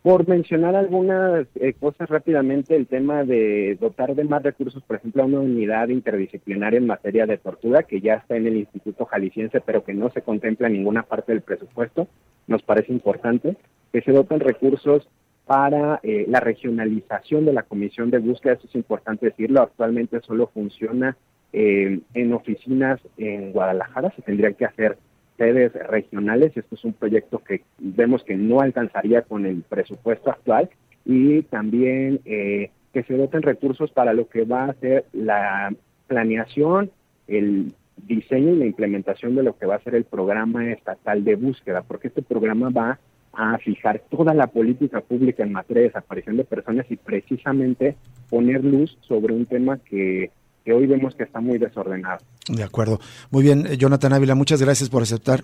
[0.03, 5.21] Por mencionar algunas eh, cosas rápidamente, el tema de dotar de más recursos, por ejemplo,
[5.21, 9.61] a una unidad interdisciplinaria en materia de tortura, que ya está en el Instituto Jalisciense,
[9.61, 12.07] pero que no se contempla en ninguna parte del presupuesto,
[12.47, 13.57] nos parece importante.
[13.93, 15.07] Que se doten recursos
[15.45, 20.47] para eh, la regionalización de la comisión de búsqueda, eso es importante decirlo, actualmente solo
[20.47, 21.15] funciona
[21.53, 24.97] eh, en oficinas en Guadalajara, se tendrían que hacer
[25.41, 26.56] sedes regionales.
[26.56, 30.69] Esto es un proyecto que vemos que no alcanzaría con el presupuesto actual
[31.04, 35.73] y también eh, que se doten recursos para lo que va a ser la
[36.06, 36.91] planeación,
[37.27, 41.36] el diseño y la implementación de lo que va a ser el programa estatal de
[41.36, 42.99] búsqueda, porque este programa va
[43.34, 47.95] a fijar toda la política pública en materia de desaparición de personas y precisamente
[48.30, 50.30] poner luz sobre un tema que
[50.63, 52.19] que hoy vemos que está muy desordenado.
[52.47, 53.00] De acuerdo.
[53.30, 55.43] Muy bien, eh, Jonathan Ávila, muchas gracias por aceptar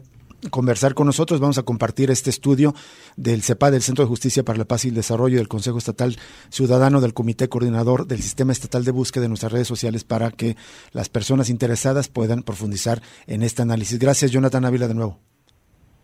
[0.49, 1.39] conversar con nosotros.
[1.39, 2.73] Vamos a compartir este estudio
[3.15, 6.15] del CEPA, del Centro de Justicia para la Paz y el Desarrollo del Consejo Estatal
[6.49, 10.55] Ciudadano del Comité Coordinador del Sistema Estatal de Búsqueda en nuestras redes sociales para que
[10.91, 13.99] las personas interesadas puedan profundizar en este análisis.
[13.99, 15.19] Gracias, Jonathan Ávila, de nuevo.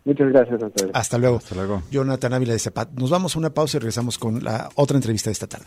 [0.04, 0.90] Muchas gracias a ustedes.
[0.92, 1.38] Hasta luego.
[1.38, 1.82] Hasta luego.
[1.90, 2.88] Jonathan Ávila de CEPAD.
[2.96, 5.66] Nos vamos a una pausa y regresamos con la otra entrevista de esta tarde.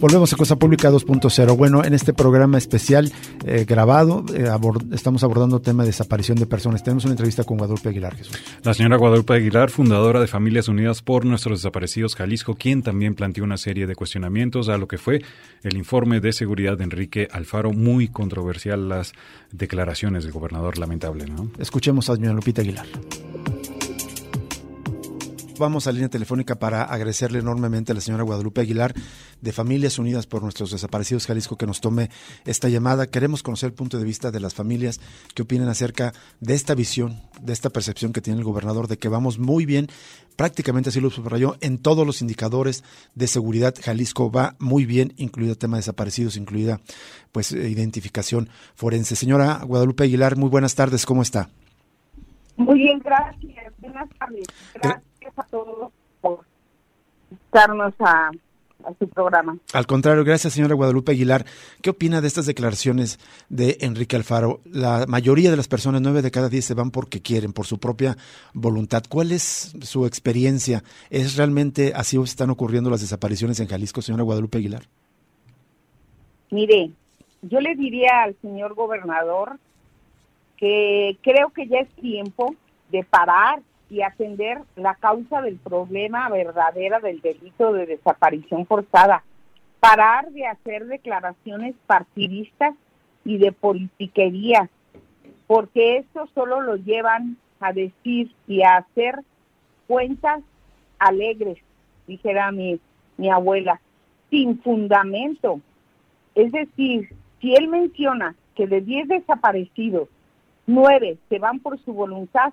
[0.00, 1.56] Volvemos a Cosa Pública 2.0.
[1.58, 3.12] Bueno, en este programa especial
[3.44, 4.48] eh, grabado eh,
[4.92, 6.82] estamos abordando tema de desaparición de personas.
[6.82, 8.34] Tenemos una entrevista con Guadalupe Aguilar, Jesús.
[8.64, 13.44] La señora Guadalupe Aguilar, fundadora de Familias Unidas por Nuestros Desaparecidos Jalisco, quien también planteó
[13.44, 15.22] una serie de cuestionamientos a lo que fue
[15.62, 17.70] el informe de seguridad de Enrique Alfaro.
[17.72, 19.12] Muy controversial las
[19.52, 21.50] declaraciones del gobernador, lamentable, ¿no?
[21.58, 22.86] Escuchemos a señora Lupita Aguilar
[25.60, 28.94] vamos a línea telefónica para agradecerle enormemente a la señora Guadalupe Aguilar
[29.40, 32.10] de Familias Unidas por Nuestros Desaparecidos Jalisco que nos tome
[32.46, 33.06] esta llamada.
[33.06, 35.00] Queremos conocer el punto de vista de las familias
[35.34, 39.08] que opinan acerca de esta visión, de esta percepción que tiene el gobernador de que
[39.08, 39.86] vamos muy bien,
[40.34, 42.82] prácticamente así lo subrayó, en todos los indicadores
[43.14, 43.74] de seguridad.
[43.80, 46.80] Jalisco va muy bien, incluido el tema de desaparecidos, incluida
[47.30, 49.14] pues identificación forense.
[49.14, 51.50] Señora Guadalupe Aguilar, muy buenas tardes, ¿cómo está?
[52.56, 53.72] Muy bien, gracias.
[53.78, 54.46] Buenas tardes.
[54.74, 55.09] Gracias
[55.40, 56.44] a todos por
[57.30, 58.30] estarnos a,
[58.98, 59.58] su programa.
[59.74, 61.44] Al contrario, gracias señora Guadalupe Aguilar.
[61.82, 63.18] ¿Qué opina de estas declaraciones
[63.50, 64.60] de Enrique Alfaro?
[64.64, 67.78] La mayoría de las personas, nueve de cada diez, se van porque quieren, por su
[67.78, 68.16] propia
[68.54, 69.02] voluntad.
[69.06, 70.82] ¿Cuál es su experiencia?
[71.10, 74.84] ¿Es realmente así o están ocurriendo las desapariciones en Jalisco, señora Guadalupe Aguilar?
[76.50, 76.90] Mire,
[77.42, 79.58] yo le diría al señor gobernador
[80.56, 82.54] que creo que ya es tiempo
[82.90, 89.24] de parar y atender la causa del problema verdadera del delito de desaparición forzada.
[89.80, 92.74] Parar de hacer declaraciones partidistas
[93.24, 94.70] y de politiquería,
[95.46, 99.16] porque eso solo lo llevan a decir y a hacer
[99.86, 100.42] cuentas
[100.98, 101.58] alegres,
[102.06, 102.78] dijera mi,
[103.16, 103.80] mi abuela,
[104.30, 105.60] sin fundamento.
[106.34, 110.08] Es decir, si él menciona que de 10 desaparecidos,
[110.66, 112.52] 9 se van por su voluntad,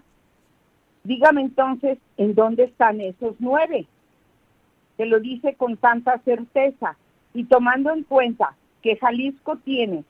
[1.08, 3.88] Dígame entonces, ¿en dónde están esos nueve?
[4.98, 6.98] Se lo dice con tanta certeza
[7.34, 10.04] y tomando en cuenta que Jalisco tiene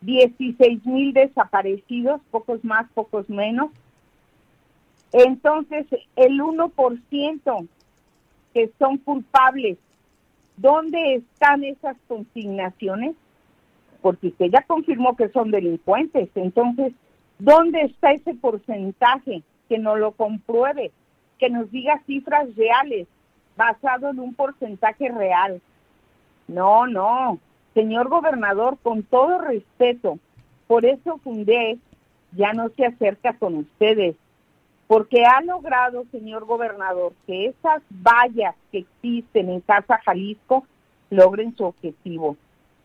[0.00, 3.70] 16 mil desaparecidos, pocos más, pocos menos,
[5.12, 5.86] entonces
[6.16, 7.68] el 1%
[8.54, 9.78] que son culpables,
[10.56, 13.14] ¿dónde están esas consignaciones?
[14.00, 16.28] porque usted ya confirmó que son delincuentes.
[16.34, 16.92] Entonces,
[17.38, 19.42] ¿dónde está ese porcentaje?
[19.70, 20.90] Que nos lo compruebe,
[21.38, 23.08] que nos diga cifras reales,
[23.56, 25.62] basado en un porcentaje real.
[26.46, 27.38] No, no,
[27.72, 30.18] señor gobernador, con todo respeto,
[30.66, 31.78] por eso fundé,
[32.32, 34.14] ya no se acerca con ustedes,
[34.86, 40.66] porque ha logrado, señor gobernador, que esas vallas que existen en Casa Jalisco
[41.08, 42.36] logren su objetivo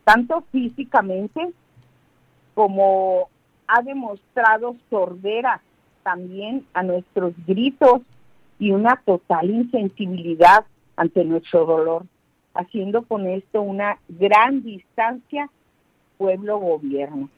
[0.06, 1.50] tanto físicamente
[2.54, 3.28] como
[3.66, 5.60] ha demostrado sordera
[6.06, 8.02] también a nuestros gritos
[8.60, 12.04] y una total insensibilidad ante nuestro dolor,
[12.54, 15.50] haciendo con esto una gran distancia
[16.16, 17.28] pueblo-gobierno.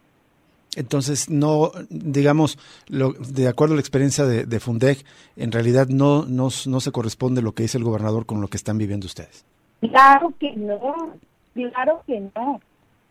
[0.76, 2.58] Entonces, no, digamos,
[2.88, 5.02] lo, de acuerdo a la experiencia de, de Fundec,
[5.36, 8.58] en realidad no, no, no se corresponde lo que dice el gobernador con lo que
[8.58, 9.46] están viviendo ustedes.
[9.80, 11.14] Claro que no,
[11.54, 12.60] Claro que no.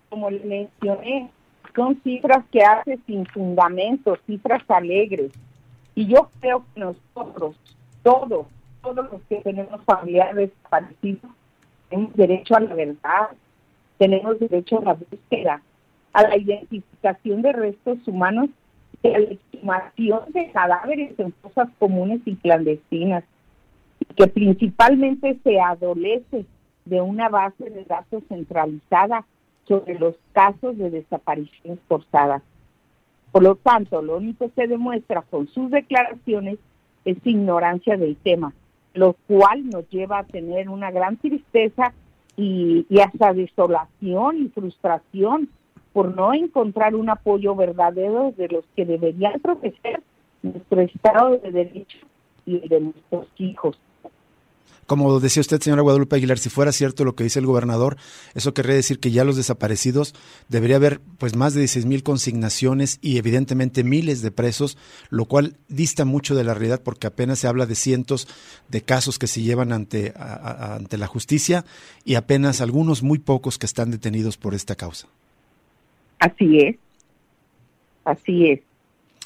[0.09, 1.29] Como le mencioné,
[1.75, 5.31] son cifras que hace sin fundamento, cifras alegres.
[5.97, 7.55] Y yo creo que nosotros,
[8.03, 8.45] todos,
[8.83, 11.31] todos los que tenemos familiares desaparecidos,
[11.89, 13.29] tenemos derecho a la verdad,
[13.97, 15.63] tenemos derecho a la búsqueda,
[16.13, 18.51] a la identificación de restos humanos
[19.01, 23.23] y a la estimación de cadáveres en fosas comunes y clandestinas,
[24.15, 26.45] que principalmente se adolece
[26.85, 29.25] de una base de datos centralizada
[29.67, 32.43] sobre los casos de desapariciones forzadas.
[33.31, 36.57] Por lo tanto, lo único que demuestra con sus declaraciones
[37.05, 38.53] es ignorancia del tema,
[38.93, 41.93] lo cual nos lleva a tener una gran tristeza
[42.35, 45.49] y, y hasta desolación y frustración
[45.93, 50.01] por no encontrar un apoyo verdadero de los que deberían proteger
[50.43, 51.97] nuestro Estado de Derecho
[52.45, 53.79] y de nuestros hijos.
[54.87, 57.97] Como decía usted, señora Guadalupe Aguilar, si fuera cierto lo que dice el gobernador,
[58.35, 60.15] eso querría decir que ya los desaparecidos
[60.47, 64.77] debería haber pues más de 16 mil consignaciones y evidentemente miles de presos,
[65.09, 68.29] lo cual dista mucho de la realidad porque apenas se habla de cientos
[68.69, 71.65] de casos que se llevan ante, ante la justicia
[72.05, 75.09] y apenas algunos muy pocos que están detenidos por esta causa.
[76.19, 76.77] Así es,
[78.05, 78.66] así es.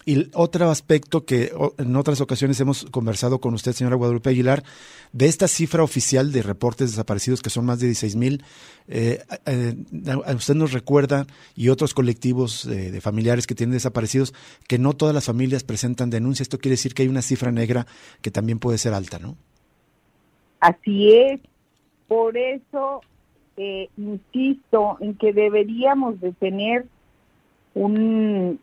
[0.06, 4.64] Y otro aspecto que en otras ocasiones hemos conversado con usted, señora Guadalupe Aguilar,
[5.14, 8.44] de esta cifra oficial de reportes desaparecidos, que son más de 16 mil,
[8.88, 9.76] eh, eh,
[10.36, 14.34] usted nos recuerda, y otros colectivos de familiares que tienen desaparecidos,
[14.68, 16.44] que no todas las familias presentan denuncia.
[16.44, 17.86] Esto quiere decir que hay una cifra negra
[18.22, 19.38] que también puede ser alta, ¿no?
[20.60, 21.42] Así es.
[22.08, 23.02] Por eso
[23.58, 26.86] eh, insisto en que deberíamos de tener
[27.74, 28.60] un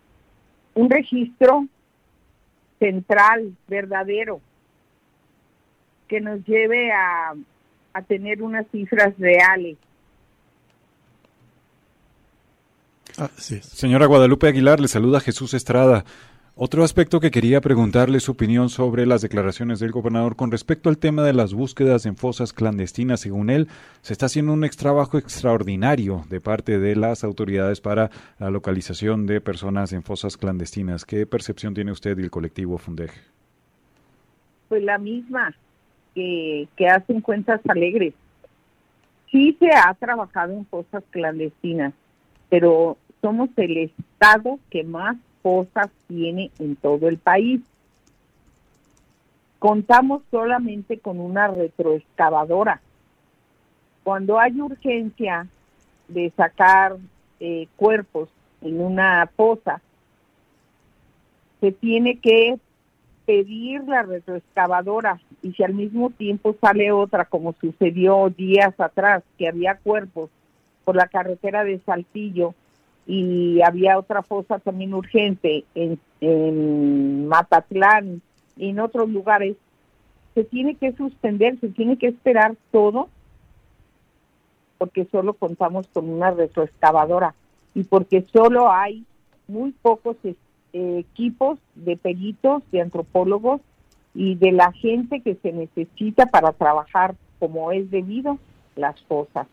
[0.78, 1.66] un registro
[2.78, 4.40] central, verdadero,
[6.06, 7.34] que nos lleve a,
[7.92, 9.76] a tener unas cifras reales.
[13.36, 13.60] Sí.
[13.60, 16.04] Señora Guadalupe Aguilar, le saluda Jesús Estrada.
[16.61, 20.98] Otro aspecto que quería preguntarle su opinión sobre las declaraciones del gobernador con respecto al
[20.98, 23.20] tema de las búsquedas en fosas clandestinas.
[23.20, 23.68] Según él,
[24.00, 29.40] se está haciendo un trabajo extraordinario de parte de las autoridades para la localización de
[29.40, 31.04] personas en fosas clandestinas.
[31.04, 33.12] ¿Qué percepción tiene usted y el colectivo Fundej?
[34.68, 35.54] Pues la misma,
[36.12, 38.14] que, que hacen cuentas alegres.
[39.30, 41.94] Sí se ha trabajado en fosas clandestinas,
[42.48, 45.16] pero somos el estado que más
[46.07, 47.61] tiene en todo el país.
[49.59, 52.80] Contamos solamente con una retroexcavadora.
[54.05, 55.47] Cuando hay urgencia
[56.07, 56.97] de sacar
[57.41, 58.28] eh, cuerpos
[58.62, 59.80] en una fosa,
[61.61, 62.59] se tiene que
[63.26, 69.49] pedir la retroexcavadora y si al mismo tiempo sale otra, como sucedió días atrás, que
[69.49, 70.30] había cuerpos
[70.84, 72.55] por la carretera de Saltillo,
[73.09, 78.20] y había otra fosa también urgente en, en Matatlán
[78.59, 79.56] y en otros lugares,
[80.34, 83.09] se tiene que suspender, se tiene que esperar todo
[84.76, 87.34] porque solo contamos con una retroexcavadora
[87.74, 89.06] y porque solo hay
[89.48, 90.34] muy pocos eh,
[90.74, 93.62] equipos de peritos, de antropólogos
[94.14, 98.38] y de la gente que se necesita para trabajar como es debido
[98.76, 99.46] las fosas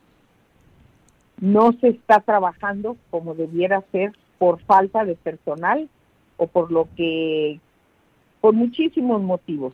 [1.39, 5.89] no se está trabajando como debiera ser por falta de personal
[6.37, 7.59] o por lo que,
[8.41, 9.73] por muchísimos motivos.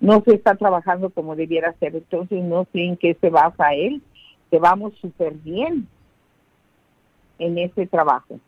[0.00, 4.02] No se está trabajando como debiera ser, entonces no sé en qué se basa él,
[4.50, 5.86] que vamos súper bien
[7.38, 8.40] en ese trabajo.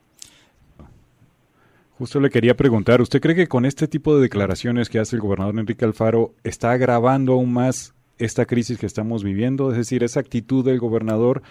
[1.98, 5.22] Justo le quería preguntar, ¿usted cree que con este tipo de declaraciones que hace el
[5.22, 9.70] gobernador Enrique Alfaro está agravando aún más esta crisis que estamos viviendo?
[9.70, 11.42] Es decir, esa actitud del gobernador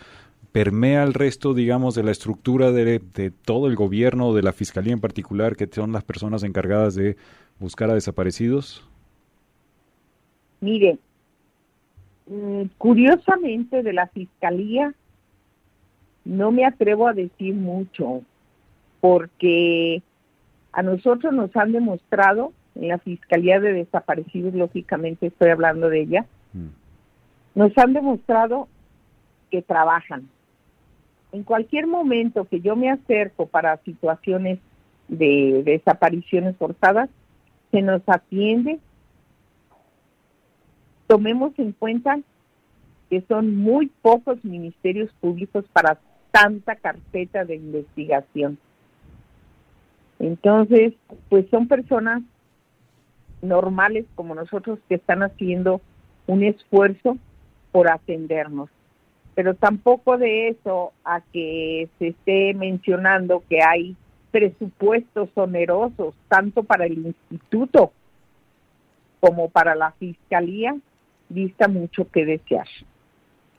[0.52, 4.94] permea el resto, digamos, de la estructura de, de todo el gobierno, de la fiscalía
[4.94, 7.16] en particular, que son las personas encargadas de
[7.60, 8.86] buscar a desaparecidos?
[10.60, 10.98] Mire,
[12.28, 14.94] mm, curiosamente de la fiscalía
[16.26, 18.22] no me atrevo a decir mucho,
[19.00, 20.04] porque
[20.72, 26.26] a nosotros nos han demostrado, en la Fiscalía de Desaparecidos, lógicamente estoy hablando de ella.
[27.56, 28.68] Nos han demostrado
[29.50, 30.30] que trabajan.
[31.32, 34.60] En cualquier momento que yo me acerco para situaciones
[35.08, 37.10] de desapariciones forzadas,
[37.72, 38.80] se nos atiende.
[41.08, 42.20] Tomemos en cuenta
[43.10, 46.00] que son muy pocos ministerios públicos para
[46.32, 48.58] tanta carpeta de investigación.
[50.20, 50.94] Entonces,
[51.30, 52.22] pues son personas
[53.42, 55.82] normales como nosotros que están haciendo
[56.28, 57.18] un esfuerzo
[57.72, 58.70] por atendernos.
[59.36, 63.96] Pero tampoco de eso a que se esté mencionando que hay
[64.32, 67.92] presupuestos onerosos, tanto para el instituto
[69.20, 70.76] como para la fiscalía,
[71.30, 72.68] dista mucho que desear.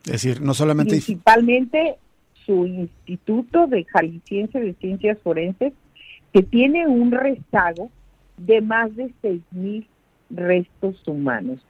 [0.04, 0.90] Es decir, no solamente...
[0.90, 1.96] Principalmente
[2.44, 5.72] su instituto de Jalisciense de Ciencias Forenses,
[6.32, 7.90] que tiene un rezago
[8.36, 9.86] de más de seis mil
[10.30, 11.60] restos humanos.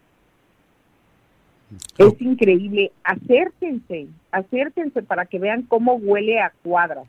[1.98, 2.92] Es increíble.
[3.04, 7.06] Acérquense, acérquense para que vean cómo huele a cuadras.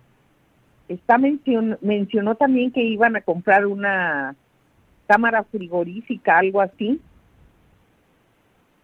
[0.88, 4.36] Está mencionó también que iban a comprar una
[5.08, 7.00] cámara frigorífica, algo así.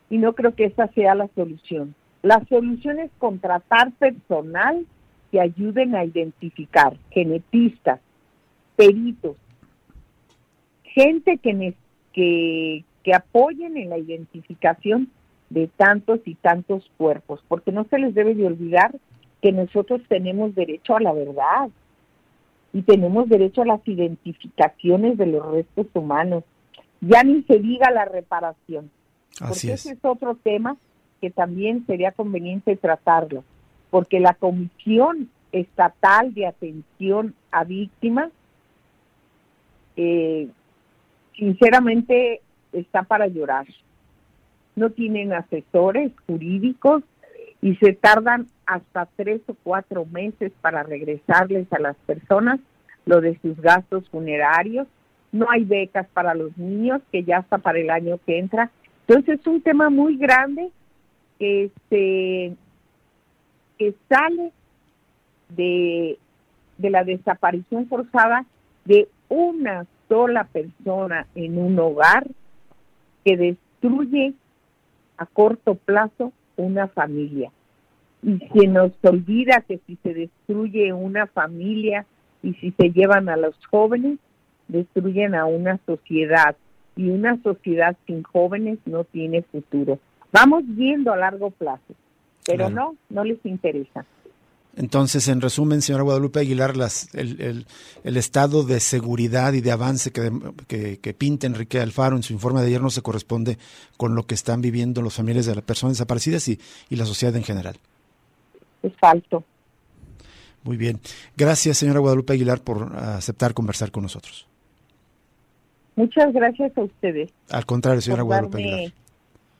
[0.09, 1.93] Y no creo que esa sea la solución.
[2.21, 4.85] La solución es contratar personal
[5.31, 7.99] que ayuden a identificar, genetistas,
[8.75, 9.37] peritos,
[10.83, 11.73] gente que,
[12.11, 15.09] que, que apoyen en la identificación
[15.49, 18.95] de tantos y tantos cuerpos, porque no se les debe de olvidar
[19.41, 21.69] que nosotros tenemos derecho a la verdad
[22.73, 26.43] y tenemos derecho a las identificaciones de los restos humanos.
[27.01, 28.91] Ya ni se diga la reparación,
[29.39, 30.77] porque ese es otro tema
[31.21, 33.43] que también sería conveniente tratarlo,
[33.89, 38.31] porque la Comisión Estatal de Atención a Víctimas,
[39.95, 40.49] eh,
[41.35, 42.41] sinceramente,
[42.73, 43.65] está para llorar.
[44.79, 47.03] No tienen asesores jurídicos
[47.61, 52.61] y se tardan hasta tres o cuatro meses para regresarles a las personas
[53.05, 54.87] lo de sus gastos funerarios.
[55.33, 58.71] No hay becas para los niños, que ya está para el año que entra.
[59.05, 60.69] Entonces es un tema muy grande
[61.39, 62.55] que, se,
[63.77, 64.53] que sale
[65.49, 66.17] de,
[66.77, 68.45] de la desaparición forzada
[68.85, 72.25] de una sola persona en un hogar
[73.25, 74.35] que destruye
[75.19, 77.51] a corto plazo una familia.
[78.23, 82.05] Y se nos olvida que si se destruye una familia
[82.41, 84.17] y si se llevan a los jóvenes,
[84.67, 86.55] destruyen a una sociedad.
[86.95, 89.99] Y una sociedad sin jóvenes no tiene futuro.
[90.31, 91.93] Vamos viendo a largo plazo,
[92.45, 94.05] pero no, no les interesa.
[94.79, 97.65] Entonces, en resumen, señora Guadalupe Aguilar, las, el,
[98.05, 102.61] el, estado de seguridad y de avance que, que, pinta Enrique Alfaro en su informe
[102.61, 103.57] de ayer no se corresponde
[103.97, 107.35] con lo que están viviendo los familiares de las personas desaparecidas y, y la sociedad
[107.35, 107.75] en general.
[108.81, 109.43] Es falso.
[110.63, 111.01] Muy bien.
[111.35, 114.47] Gracias, señora Guadalupe Aguilar, por aceptar conversar con nosotros.
[115.97, 117.29] Muchas gracias a ustedes.
[117.49, 118.93] Al contrario, señora Guadalupe Aguilar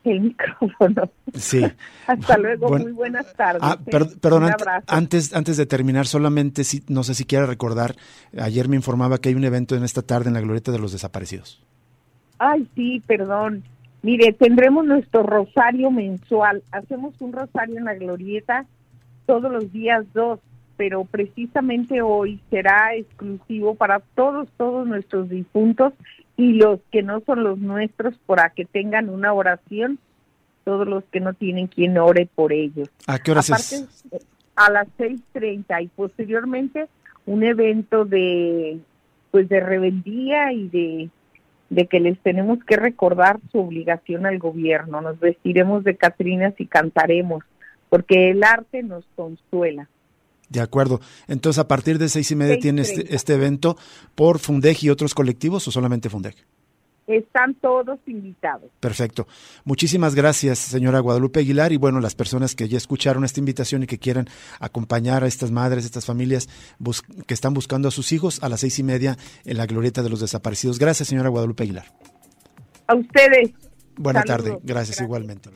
[0.04, 1.10] el micrófono.
[1.34, 1.62] Sí.
[2.06, 3.62] Hasta luego, muy buenas tardes.
[3.62, 4.06] Ah, ¿eh?
[4.20, 4.50] perdón,
[4.86, 7.96] antes, antes de terminar, solamente, si, no sé si quiere recordar,
[8.38, 10.92] ayer me informaba que hay un evento en esta tarde en la Glorieta de los
[10.92, 11.62] Desaparecidos.
[12.38, 13.64] Ay, sí, perdón.
[14.02, 16.62] Mire, tendremos nuestro rosario mensual.
[16.72, 18.64] Hacemos un rosario en la Glorieta
[19.26, 20.40] todos los días dos,
[20.78, 25.92] pero precisamente hoy será exclusivo para todos, todos nuestros difuntos
[26.40, 29.98] y los que no son los nuestros para que tengan una oración,
[30.64, 32.88] todos los que no tienen quien ore por ellos.
[33.06, 33.90] ¿A qué horas es?
[34.56, 36.88] A las 6.30 y posteriormente
[37.26, 38.80] un evento de
[39.30, 41.10] pues de rebeldía y de,
[41.68, 45.02] de que les tenemos que recordar su obligación al gobierno.
[45.02, 47.44] Nos vestiremos de Catrinas y cantaremos,
[47.90, 49.88] porque el arte nos consuela.
[50.50, 51.00] De acuerdo.
[51.28, 53.76] Entonces, a partir de seis y media tiene este, este, evento
[54.16, 56.34] por Fundeg y otros colectivos o solamente Fundeg?
[57.06, 58.70] Están todos invitados.
[58.80, 59.26] Perfecto.
[59.64, 61.72] Muchísimas gracias, señora Guadalupe Aguilar.
[61.72, 64.26] Y bueno, las personas que ya escucharon esta invitación y que quieran
[64.58, 66.48] acompañar a estas madres, estas familias
[67.26, 70.10] que están buscando a sus hijos a las seis y media en la Glorieta de
[70.10, 70.80] los Desaparecidos.
[70.80, 71.86] Gracias, señora Guadalupe Aguilar.
[72.88, 73.52] A ustedes.
[73.96, 74.50] Buena tarde.
[74.50, 75.50] Gracias, gracias igualmente.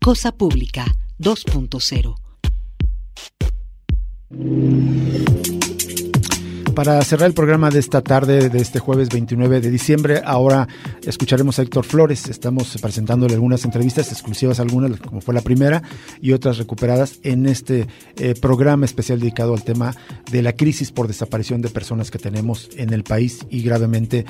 [0.00, 0.84] Cosa Pública
[1.20, 2.31] 2.0.
[4.34, 5.71] Thank you.
[6.74, 10.66] Para cerrar el programa de esta tarde, de este jueves 29 de diciembre, ahora
[11.04, 12.28] escucharemos a Héctor Flores.
[12.28, 15.82] Estamos presentándole algunas entrevistas exclusivas, algunas como fue la primera,
[16.22, 19.94] y otras recuperadas en este eh, programa especial dedicado al tema
[20.30, 24.24] de la crisis por desaparición de personas que tenemos en el país y gravemente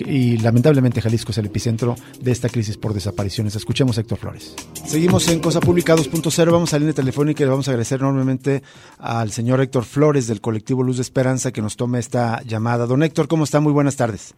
[0.00, 3.56] y lamentablemente Jalisco es el epicentro de esta crisis por desapariciones.
[3.56, 4.54] Escuchemos a Héctor Flores.
[4.84, 8.62] Seguimos en Cosa Pública 2.0, vamos a línea telefónica y le vamos a agradecer enormemente
[8.98, 12.86] al señor Héctor Flores del colectivo Luz de Esperanza que nos toma esta llamada.
[12.86, 13.60] Don Héctor, ¿cómo está?
[13.60, 14.34] Muy buenas tardes.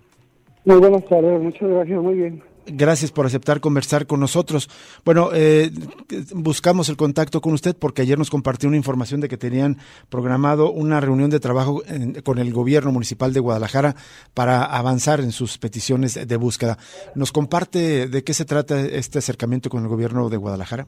[0.64, 2.42] Muy buenas tardes, muchas gracias, muy bien.
[2.70, 4.68] Gracias por aceptar conversar con nosotros.
[5.05, 5.70] Bueno, eh,
[6.34, 9.78] buscamos el contacto con usted porque ayer nos compartió una información de que tenían
[10.11, 11.82] programado una reunión de trabajo
[12.24, 13.94] con el gobierno municipal de Guadalajara
[14.34, 16.76] para avanzar en sus peticiones de búsqueda.
[17.14, 20.86] ¿Nos comparte de qué se trata este acercamiento con el gobierno de Guadalajara?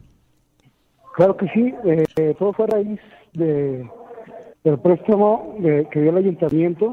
[1.15, 1.75] Claro que sí,
[2.17, 3.01] eh, todo fue a raíz
[3.33, 3.89] de
[4.65, 6.93] el préstamo de, que dio el ayuntamiento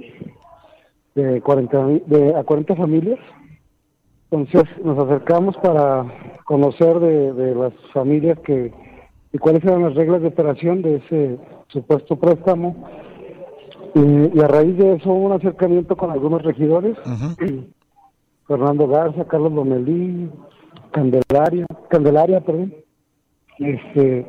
[1.16, 3.20] de 40, de, a 40 familias.
[4.30, 6.06] Entonces nos acercamos para
[6.46, 8.74] conocer de, las familias que
[9.34, 11.38] y cuáles eran las reglas de operación de ese
[11.68, 12.88] supuesto préstamo.
[13.94, 16.98] Y, a raíz de eso hubo un acercamiento con algunos regidores,
[18.48, 20.30] Fernando Garza, Carlos Lomelí,
[20.92, 22.74] Candelaria, Candelaria, perdón.
[23.60, 24.26] Este,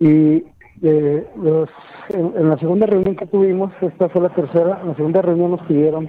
[0.00, 0.44] y
[0.82, 1.68] eh, los
[2.10, 5.62] en, la segunda reunión que tuvimos, esta fue la tercera, en la segunda reunión nos
[5.62, 6.08] pidieron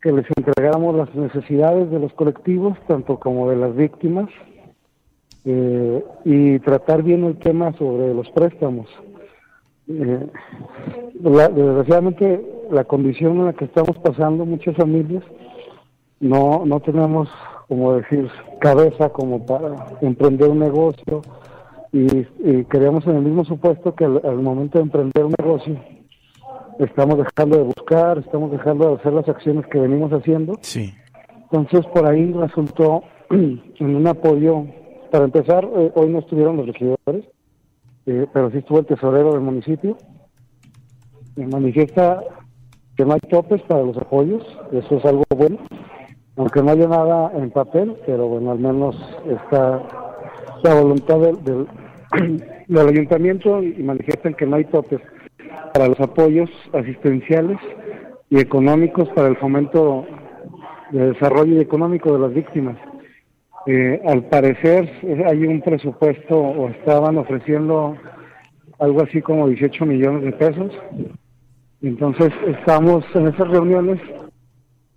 [0.00, 4.28] que les entregáramos las necesidades de los colectivos, tanto como de las víctimas,
[5.46, 8.86] eh, y tratar bien el tema sobre los préstamos.
[9.88, 10.26] Eh,
[11.14, 15.24] desgraciadamente, la condición en la que estamos pasando muchas familias,
[16.20, 17.28] no, no tenemos,
[17.68, 21.22] como decir, cabeza como para emprender un negocio,
[21.94, 25.80] y, queríamos en el mismo supuesto que al, momento de emprender un negocio
[26.80, 30.54] estamos dejando de buscar, estamos dejando de hacer las acciones que venimos haciendo.
[30.60, 30.92] Sí.
[31.52, 34.64] Entonces por ahí resultó en un apoyo,
[35.12, 37.26] para empezar, eh, hoy no estuvieron los regidores,
[38.06, 39.96] eh, pero sí estuvo el tesorero del municipio.
[41.36, 42.24] Me manifiesta
[42.96, 44.42] que no hay topes para los apoyos,
[44.72, 45.58] eso es algo bueno,
[46.36, 48.96] aunque no haya nada en papel, pero bueno, al menos
[49.28, 49.80] está
[50.64, 51.66] la voluntad del, del
[52.88, 55.00] ayuntamiento y manifiestan que no hay topes
[55.72, 57.58] para los apoyos asistenciales
[58.30, 60.06] y económicos para el fomento
[60.90, 62.76] de desarrollo económico de las víctimas.
[63.66, 67.96] Eh, al parecer eh, hay un presupuesto o estaban ofreciendo
[68.78, 70.72] algo así como 18 millones de pesos.
[71.82, 74.00] Entonces estamos en esas reuniones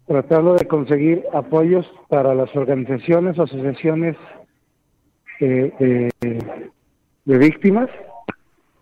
[0.05, 4.16] tratando de conseguir apoyos para las organizaciones, asociaciones
[5.39, 6.10] eh,
[7.28, 7.89] de víctimas,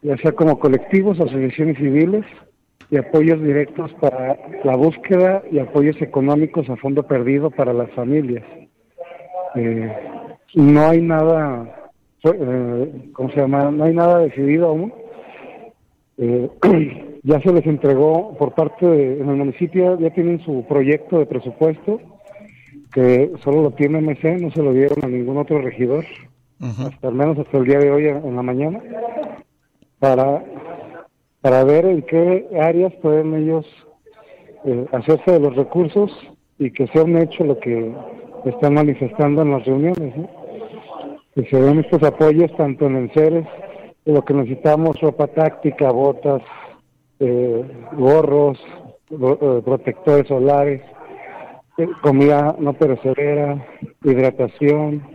[0.04, 2.24] ya sea como colectivos, asociaciones civiles
[2.92, 8.44] y apoyos directos para la búsqueda y apoyos económicos a fondo perdido para las familias.
[9.56, 9.92] Eh,
[10.54, 11.90] no hay nada,
[12.24, 13.72] eh, ¿cómo se llama?
[13.72, 14.94] No hay nada decidido aún.
[16.20, 16.48] Eh,
[17.24, 21.26] ya se les entregó por parte de, en el municipio, ya tienen su proyecto de
[21.26, 22.00] presupuesto,
[22.94, 26.06] que solo lo tiene MC, no se lo dieron a ningún otro regidor
[26.60, 28.82] hasta al menos hasta el día de hoy en, la mañana,
[30.00, 30.44] para,
[31.42, 33.66] para ver en qué áreas pueden ellos
[34.66, 36.12] eh, hacerse de los recursos
[36.58, 37.94] y que sea un hecho lo que
[38.46, 40.14] están manifestando en las reuniones,
[41.34, 43.48] que se den estos apoyos tanto en el CERES,
[44.06, 46.42] lo que necesitamos, ropa táctica, botas,
[47.20, 48.60] eh, gorros,
[49.10, 50.82] eh, protectores solares,
[52.02, 53.66] comida no perecedera,
[54.04, 55.15] hidratación,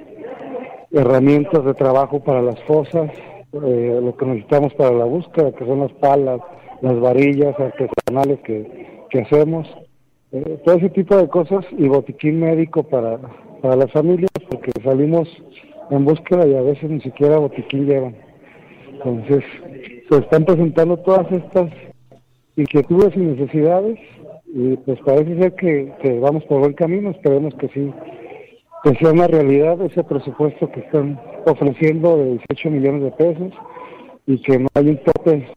[0.92, 3.10] herramientas de trabajo para las fosas,
[3.52, 6.40] eh, lo que necesitamos para la búsqueda, que son las palas,
[6.82, 9.68] las varillas artesanales que, que hacemos,
[10.32, 13.18] eh, todo ese tipo de cosas y botiquín médico para,
[13.60, 15.28] para las familias, porque salimos
[15.90, 18.16] en búsqueda y a veces ni siquiera botiquín llevan.
[18.92, 19.44] Entonces,
[20.08, 21.70] se están presentando todas estas
[22.56, 23.98] inquietudes y necesidades
[24.52, 27.92] y pues parece ser que, que vamos por buen camino, esperemos que sí
[28.82, 33.52] que sea una realidad ese presupuesto que están ofreciendo de 18 millones de pesos
[34.26, 35.48] y que no hay un tope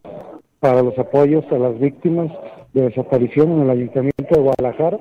[0.59, 2.31] para los apoyos a las víctimas
[2.73, 4.99] de desaparición en el Ayuntamiento de Guadalajara.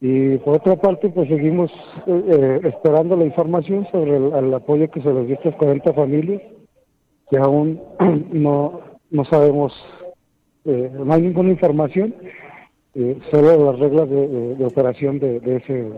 [0.00, 1.72] Y por otra parte, pues seguimos
[2.06, 5.92] eh, eh, esperando la información sobre el, apoyo que se les dio a estas 40
[5.92, 6.42] familias,
[7.30, 7.80] que aún
[8.32, 9.72] no, no sabemos,
[10.64, 12.14] eh, no hay ninguna información,
[13.30, 15.88] solo las reglas de, operación de, ese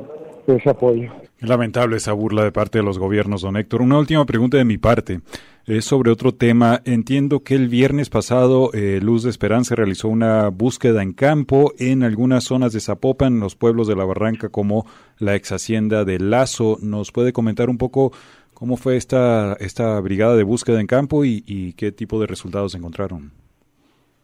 [0.56, 1.10] ese apoyo.
[1.40, 3.82] Lamentable esa burla de parte de los gobiernos, don Héctor.
[3.82, 5.20] Una última pregunta de mi parte.
[5.66, 6.80] Es sobre otro tema.
[6.84, 12.02] Entiendo que el viernes pasado eh, Luz de Esperanza realizó una búsqueda en campo en
[12.02, 14.84] algunas zonas de Zapopan, en los pueblos de la Barranca, como
[15.18, 16.78] la ex hacienda de Lazo.
[16.82, 18.12] ¿Nos puede comentar un poco
[18.52, 23.30] cómo fue esta, esta brigada de búsqueda en campo y, qué tipo de resultados encontraron?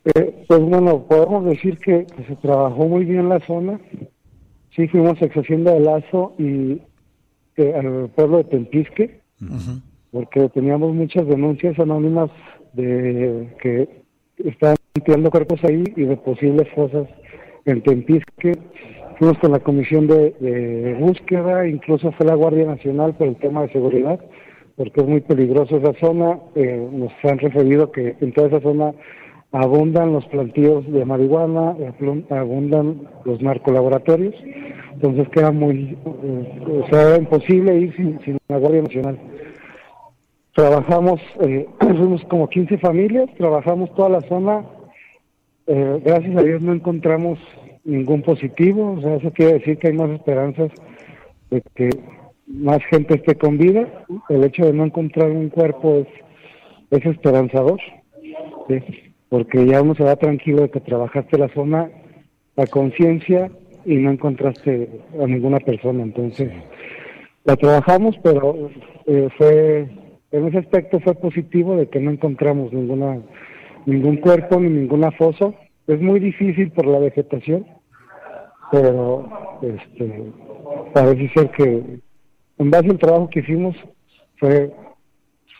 [0.04, 3.80] Eh, pues bueno, podemos decir que, se trabajó muy bien la zona.
[4.76, 6.82] Sí, fuimos a ex hacienda de Lazo y
[7.56, 9.20] al pueblo de Tempisque,
[10.10, 12.30] porque teníamos muchas denuncias anónimas
[12.74, 13.88] de que
[14.36, 17.08] estaban tirando cuerpos ahí y de posibles fosas
[17.64, 18.52] en Tempisque.
[19.18, 23.72] Fuimos con la comisión de, búsqueda, incluso fue la Guardia Nacional por el tema de
[23.72, 24.20] seguridad,
[24.76, 26.38] porque es muy peligroso esa zona.
[26.54, 28.92] Eh, nos han referido que en toda esa zona
[29.52, 31.76] abundan los plantíos de marihuana,
[32.30, 34.34] abundan los narcolaboratorios
[34.96, 39.18] entonces queda muy, eh, o sea, imposible ir sin, la Guardia Nacional.
[40.54, 44.64] Trabajamos, eh, fuimos como 15 familias, trabajamos toda la zona,
[45.66, 47.38] eh, gracias a Dios no encontramos
[47.84, 50.70] ningún positivo, o sea, eso quiere decir que hay más esperanzas
[51.50, 51.90] de que
[52.46, 53.86] más gente esté con vida.
[54.30, 56.06] El hecho de no encontrar un cuerpo
[56.90, 57.80] es esperanzador,
[59.28, 61.90] porque ya uno se va tranquilo de que trabajaste la zona,
[62.56, 63.50] la conciencia
[63.84, 64.88] y no encontraste
[65.20, 66.02] a ninguna persona.
[66.02, 66.50] Entonces,
[67.44, 68.70] la trabajamos, pero
[69.06, 69.88] eh, fue,
[70.32, 73.20] en ese aspecto fue positivo de que no encontramos ninguna
[73.86, 75.52] ningún cuerpo ni ninguna fosa.
[75.86, 77.64] Es muy difícil por la vegetación,
[78.72, 79.28] pero
[79.62, 80.24] este,
[80.92, 82.00] parece ser que
[82.58, 83.76] en base al trabajo que hicimos
[84.38, 84.72] fue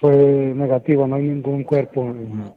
[0.01, 2.53] fue negativo, no hay ningún cuerpo en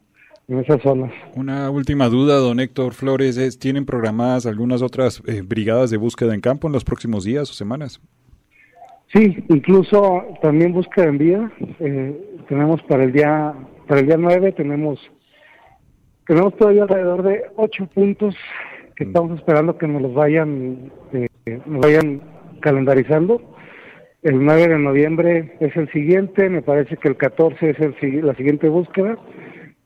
[0.58, 1.12] esas zonas.
[1.36, 6.34] Una última duda, don Héctor Flores, es, ¿tienen programadas algunas otras eh, brigadas de búsqueda
[6.34, 8.02] en campo en los próximos días o semanas?
[9.14, 11.52] Sí, incluso también búsqueda en vía.
[11.80, 13.54] Eh, tenemos para el día
[13.88, 15.00] para el día 9 tenemos
[16.28, 18.36] tenemos todavía alrededor de ocho puntos
[18.96, 19.08] que mm.
[19.08, 21.28] estamos esperando que nos los vayan eh,
[21.66, 22.22] nos vayan
[22.62, 23.42] calendarizando.
[24.22, 28.36] El 9 de noviembre es el siguiente, me parece que el 14 es el, la
[28.36, 29.18] siguiente búsqueda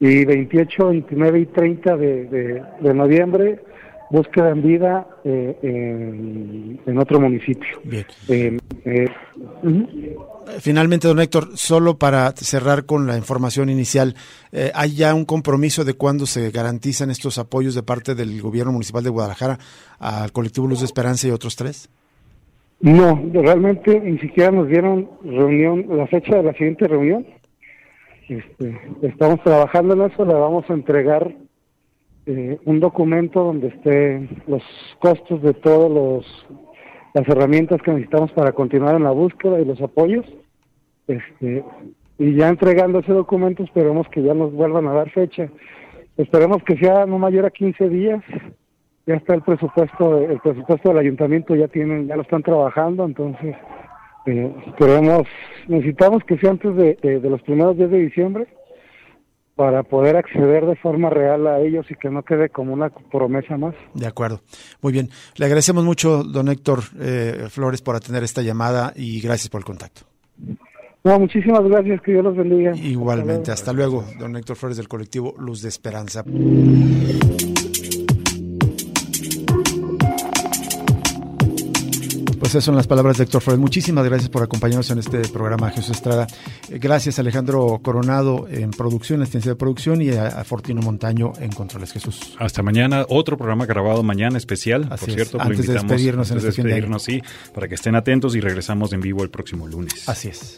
[0.04, 3.60] y 28, 29 y 30 de, de, noviembre,
[4.12, 7.80] búsqueda en vida eh, en, otro municipio.
[7.86, 8.06] Bien.
[8.28, 9.08] Eh, eh,
[10.60, 14.16] Finalmente, don Héctor, solo para cerrar con la información inicial,
[14.74, 19.06] ¿hay ya un compromiso de cuándo se garantizan estos apoyos de parte del gobierno municipal
[19.06, 19.58] de Guadalajara
[20.00, 21.90] al colectivo Luz de Esperanza y otros tres?
[22.82, 27.26] No, realmente ni siquiera nos dieron reunión, la fecha de la siguiente reunión.
[28.30, 31.34] Este, estamos trabajando en eso, le vamos a entregar
[32.26, 34.64] eh, un documento donde esté los
[35.00, 36.26] costos de todas
[37.14, 40.26] las herramientas que necesitamos para continuar en la búsqueda y los apoyos.
[41.08, 41.64] Este,
[42.18, 45.50] y ya entregando ese documento esperemos que ya nos vuelvan a dar fecha.
[46.16, 48.24] Esperemos que sea no mayor a 15 días.
[49.06, 53.54] Ya está el presupuesto, el presupuesto del ayuntamiento ya tienen, ya lo están trabajando, entonces
[54.26, 55.28] eh, queremos,
[55.68, 58.48] necesitamos que sea antes de, los primeros días de diciembre
[59.56, 63.58] para poder acceder de forma real a ellos y que no quede como una promesa
[63.58, 63.76] más.
[63.94, 64.42] De acuerdo.
[64.82, 65.10] Muy bien.
[65.36, 69.66] Le agradecemos mucho, don Héctor eh, Flores, por atender esta llamada y gracias por el
[69.66, 70.02] contacto.
[71.04, 72.76] No, muchísimas gracias, que Dios los bendiga.
[72.76, 76.24] Igualmente, hasta luego don Héctor Flores del colectivo Luz de Esperanza.
[82.54, 83.60] Esas son las palabras de Héctor Flores.
[83.60, 86.28] Muchísimas gracias por acompañarnos en este programa, Jesús Estrada.
[86.70, 91.92] Eh, gracias Alejandro Coronado en producción, en de producción y a, Fortino Montaño en controles.
[91.92, 92.36] Jesús.
[92.38, 95.42] Hasta mañana, otro programa grabado mañana especial, por cierto.
[95.42, 97.24] Antes de despedirnos en este despedirnos, sí,
[97.56, 100.08] para que estén atentos y regresamos en vivo el próximo lunes.
[100.08, 100.58] Así es.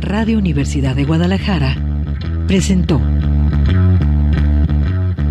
[0.00, 1.76] Radio Universidad de Guadalajara
[2.48, 3.00] presentó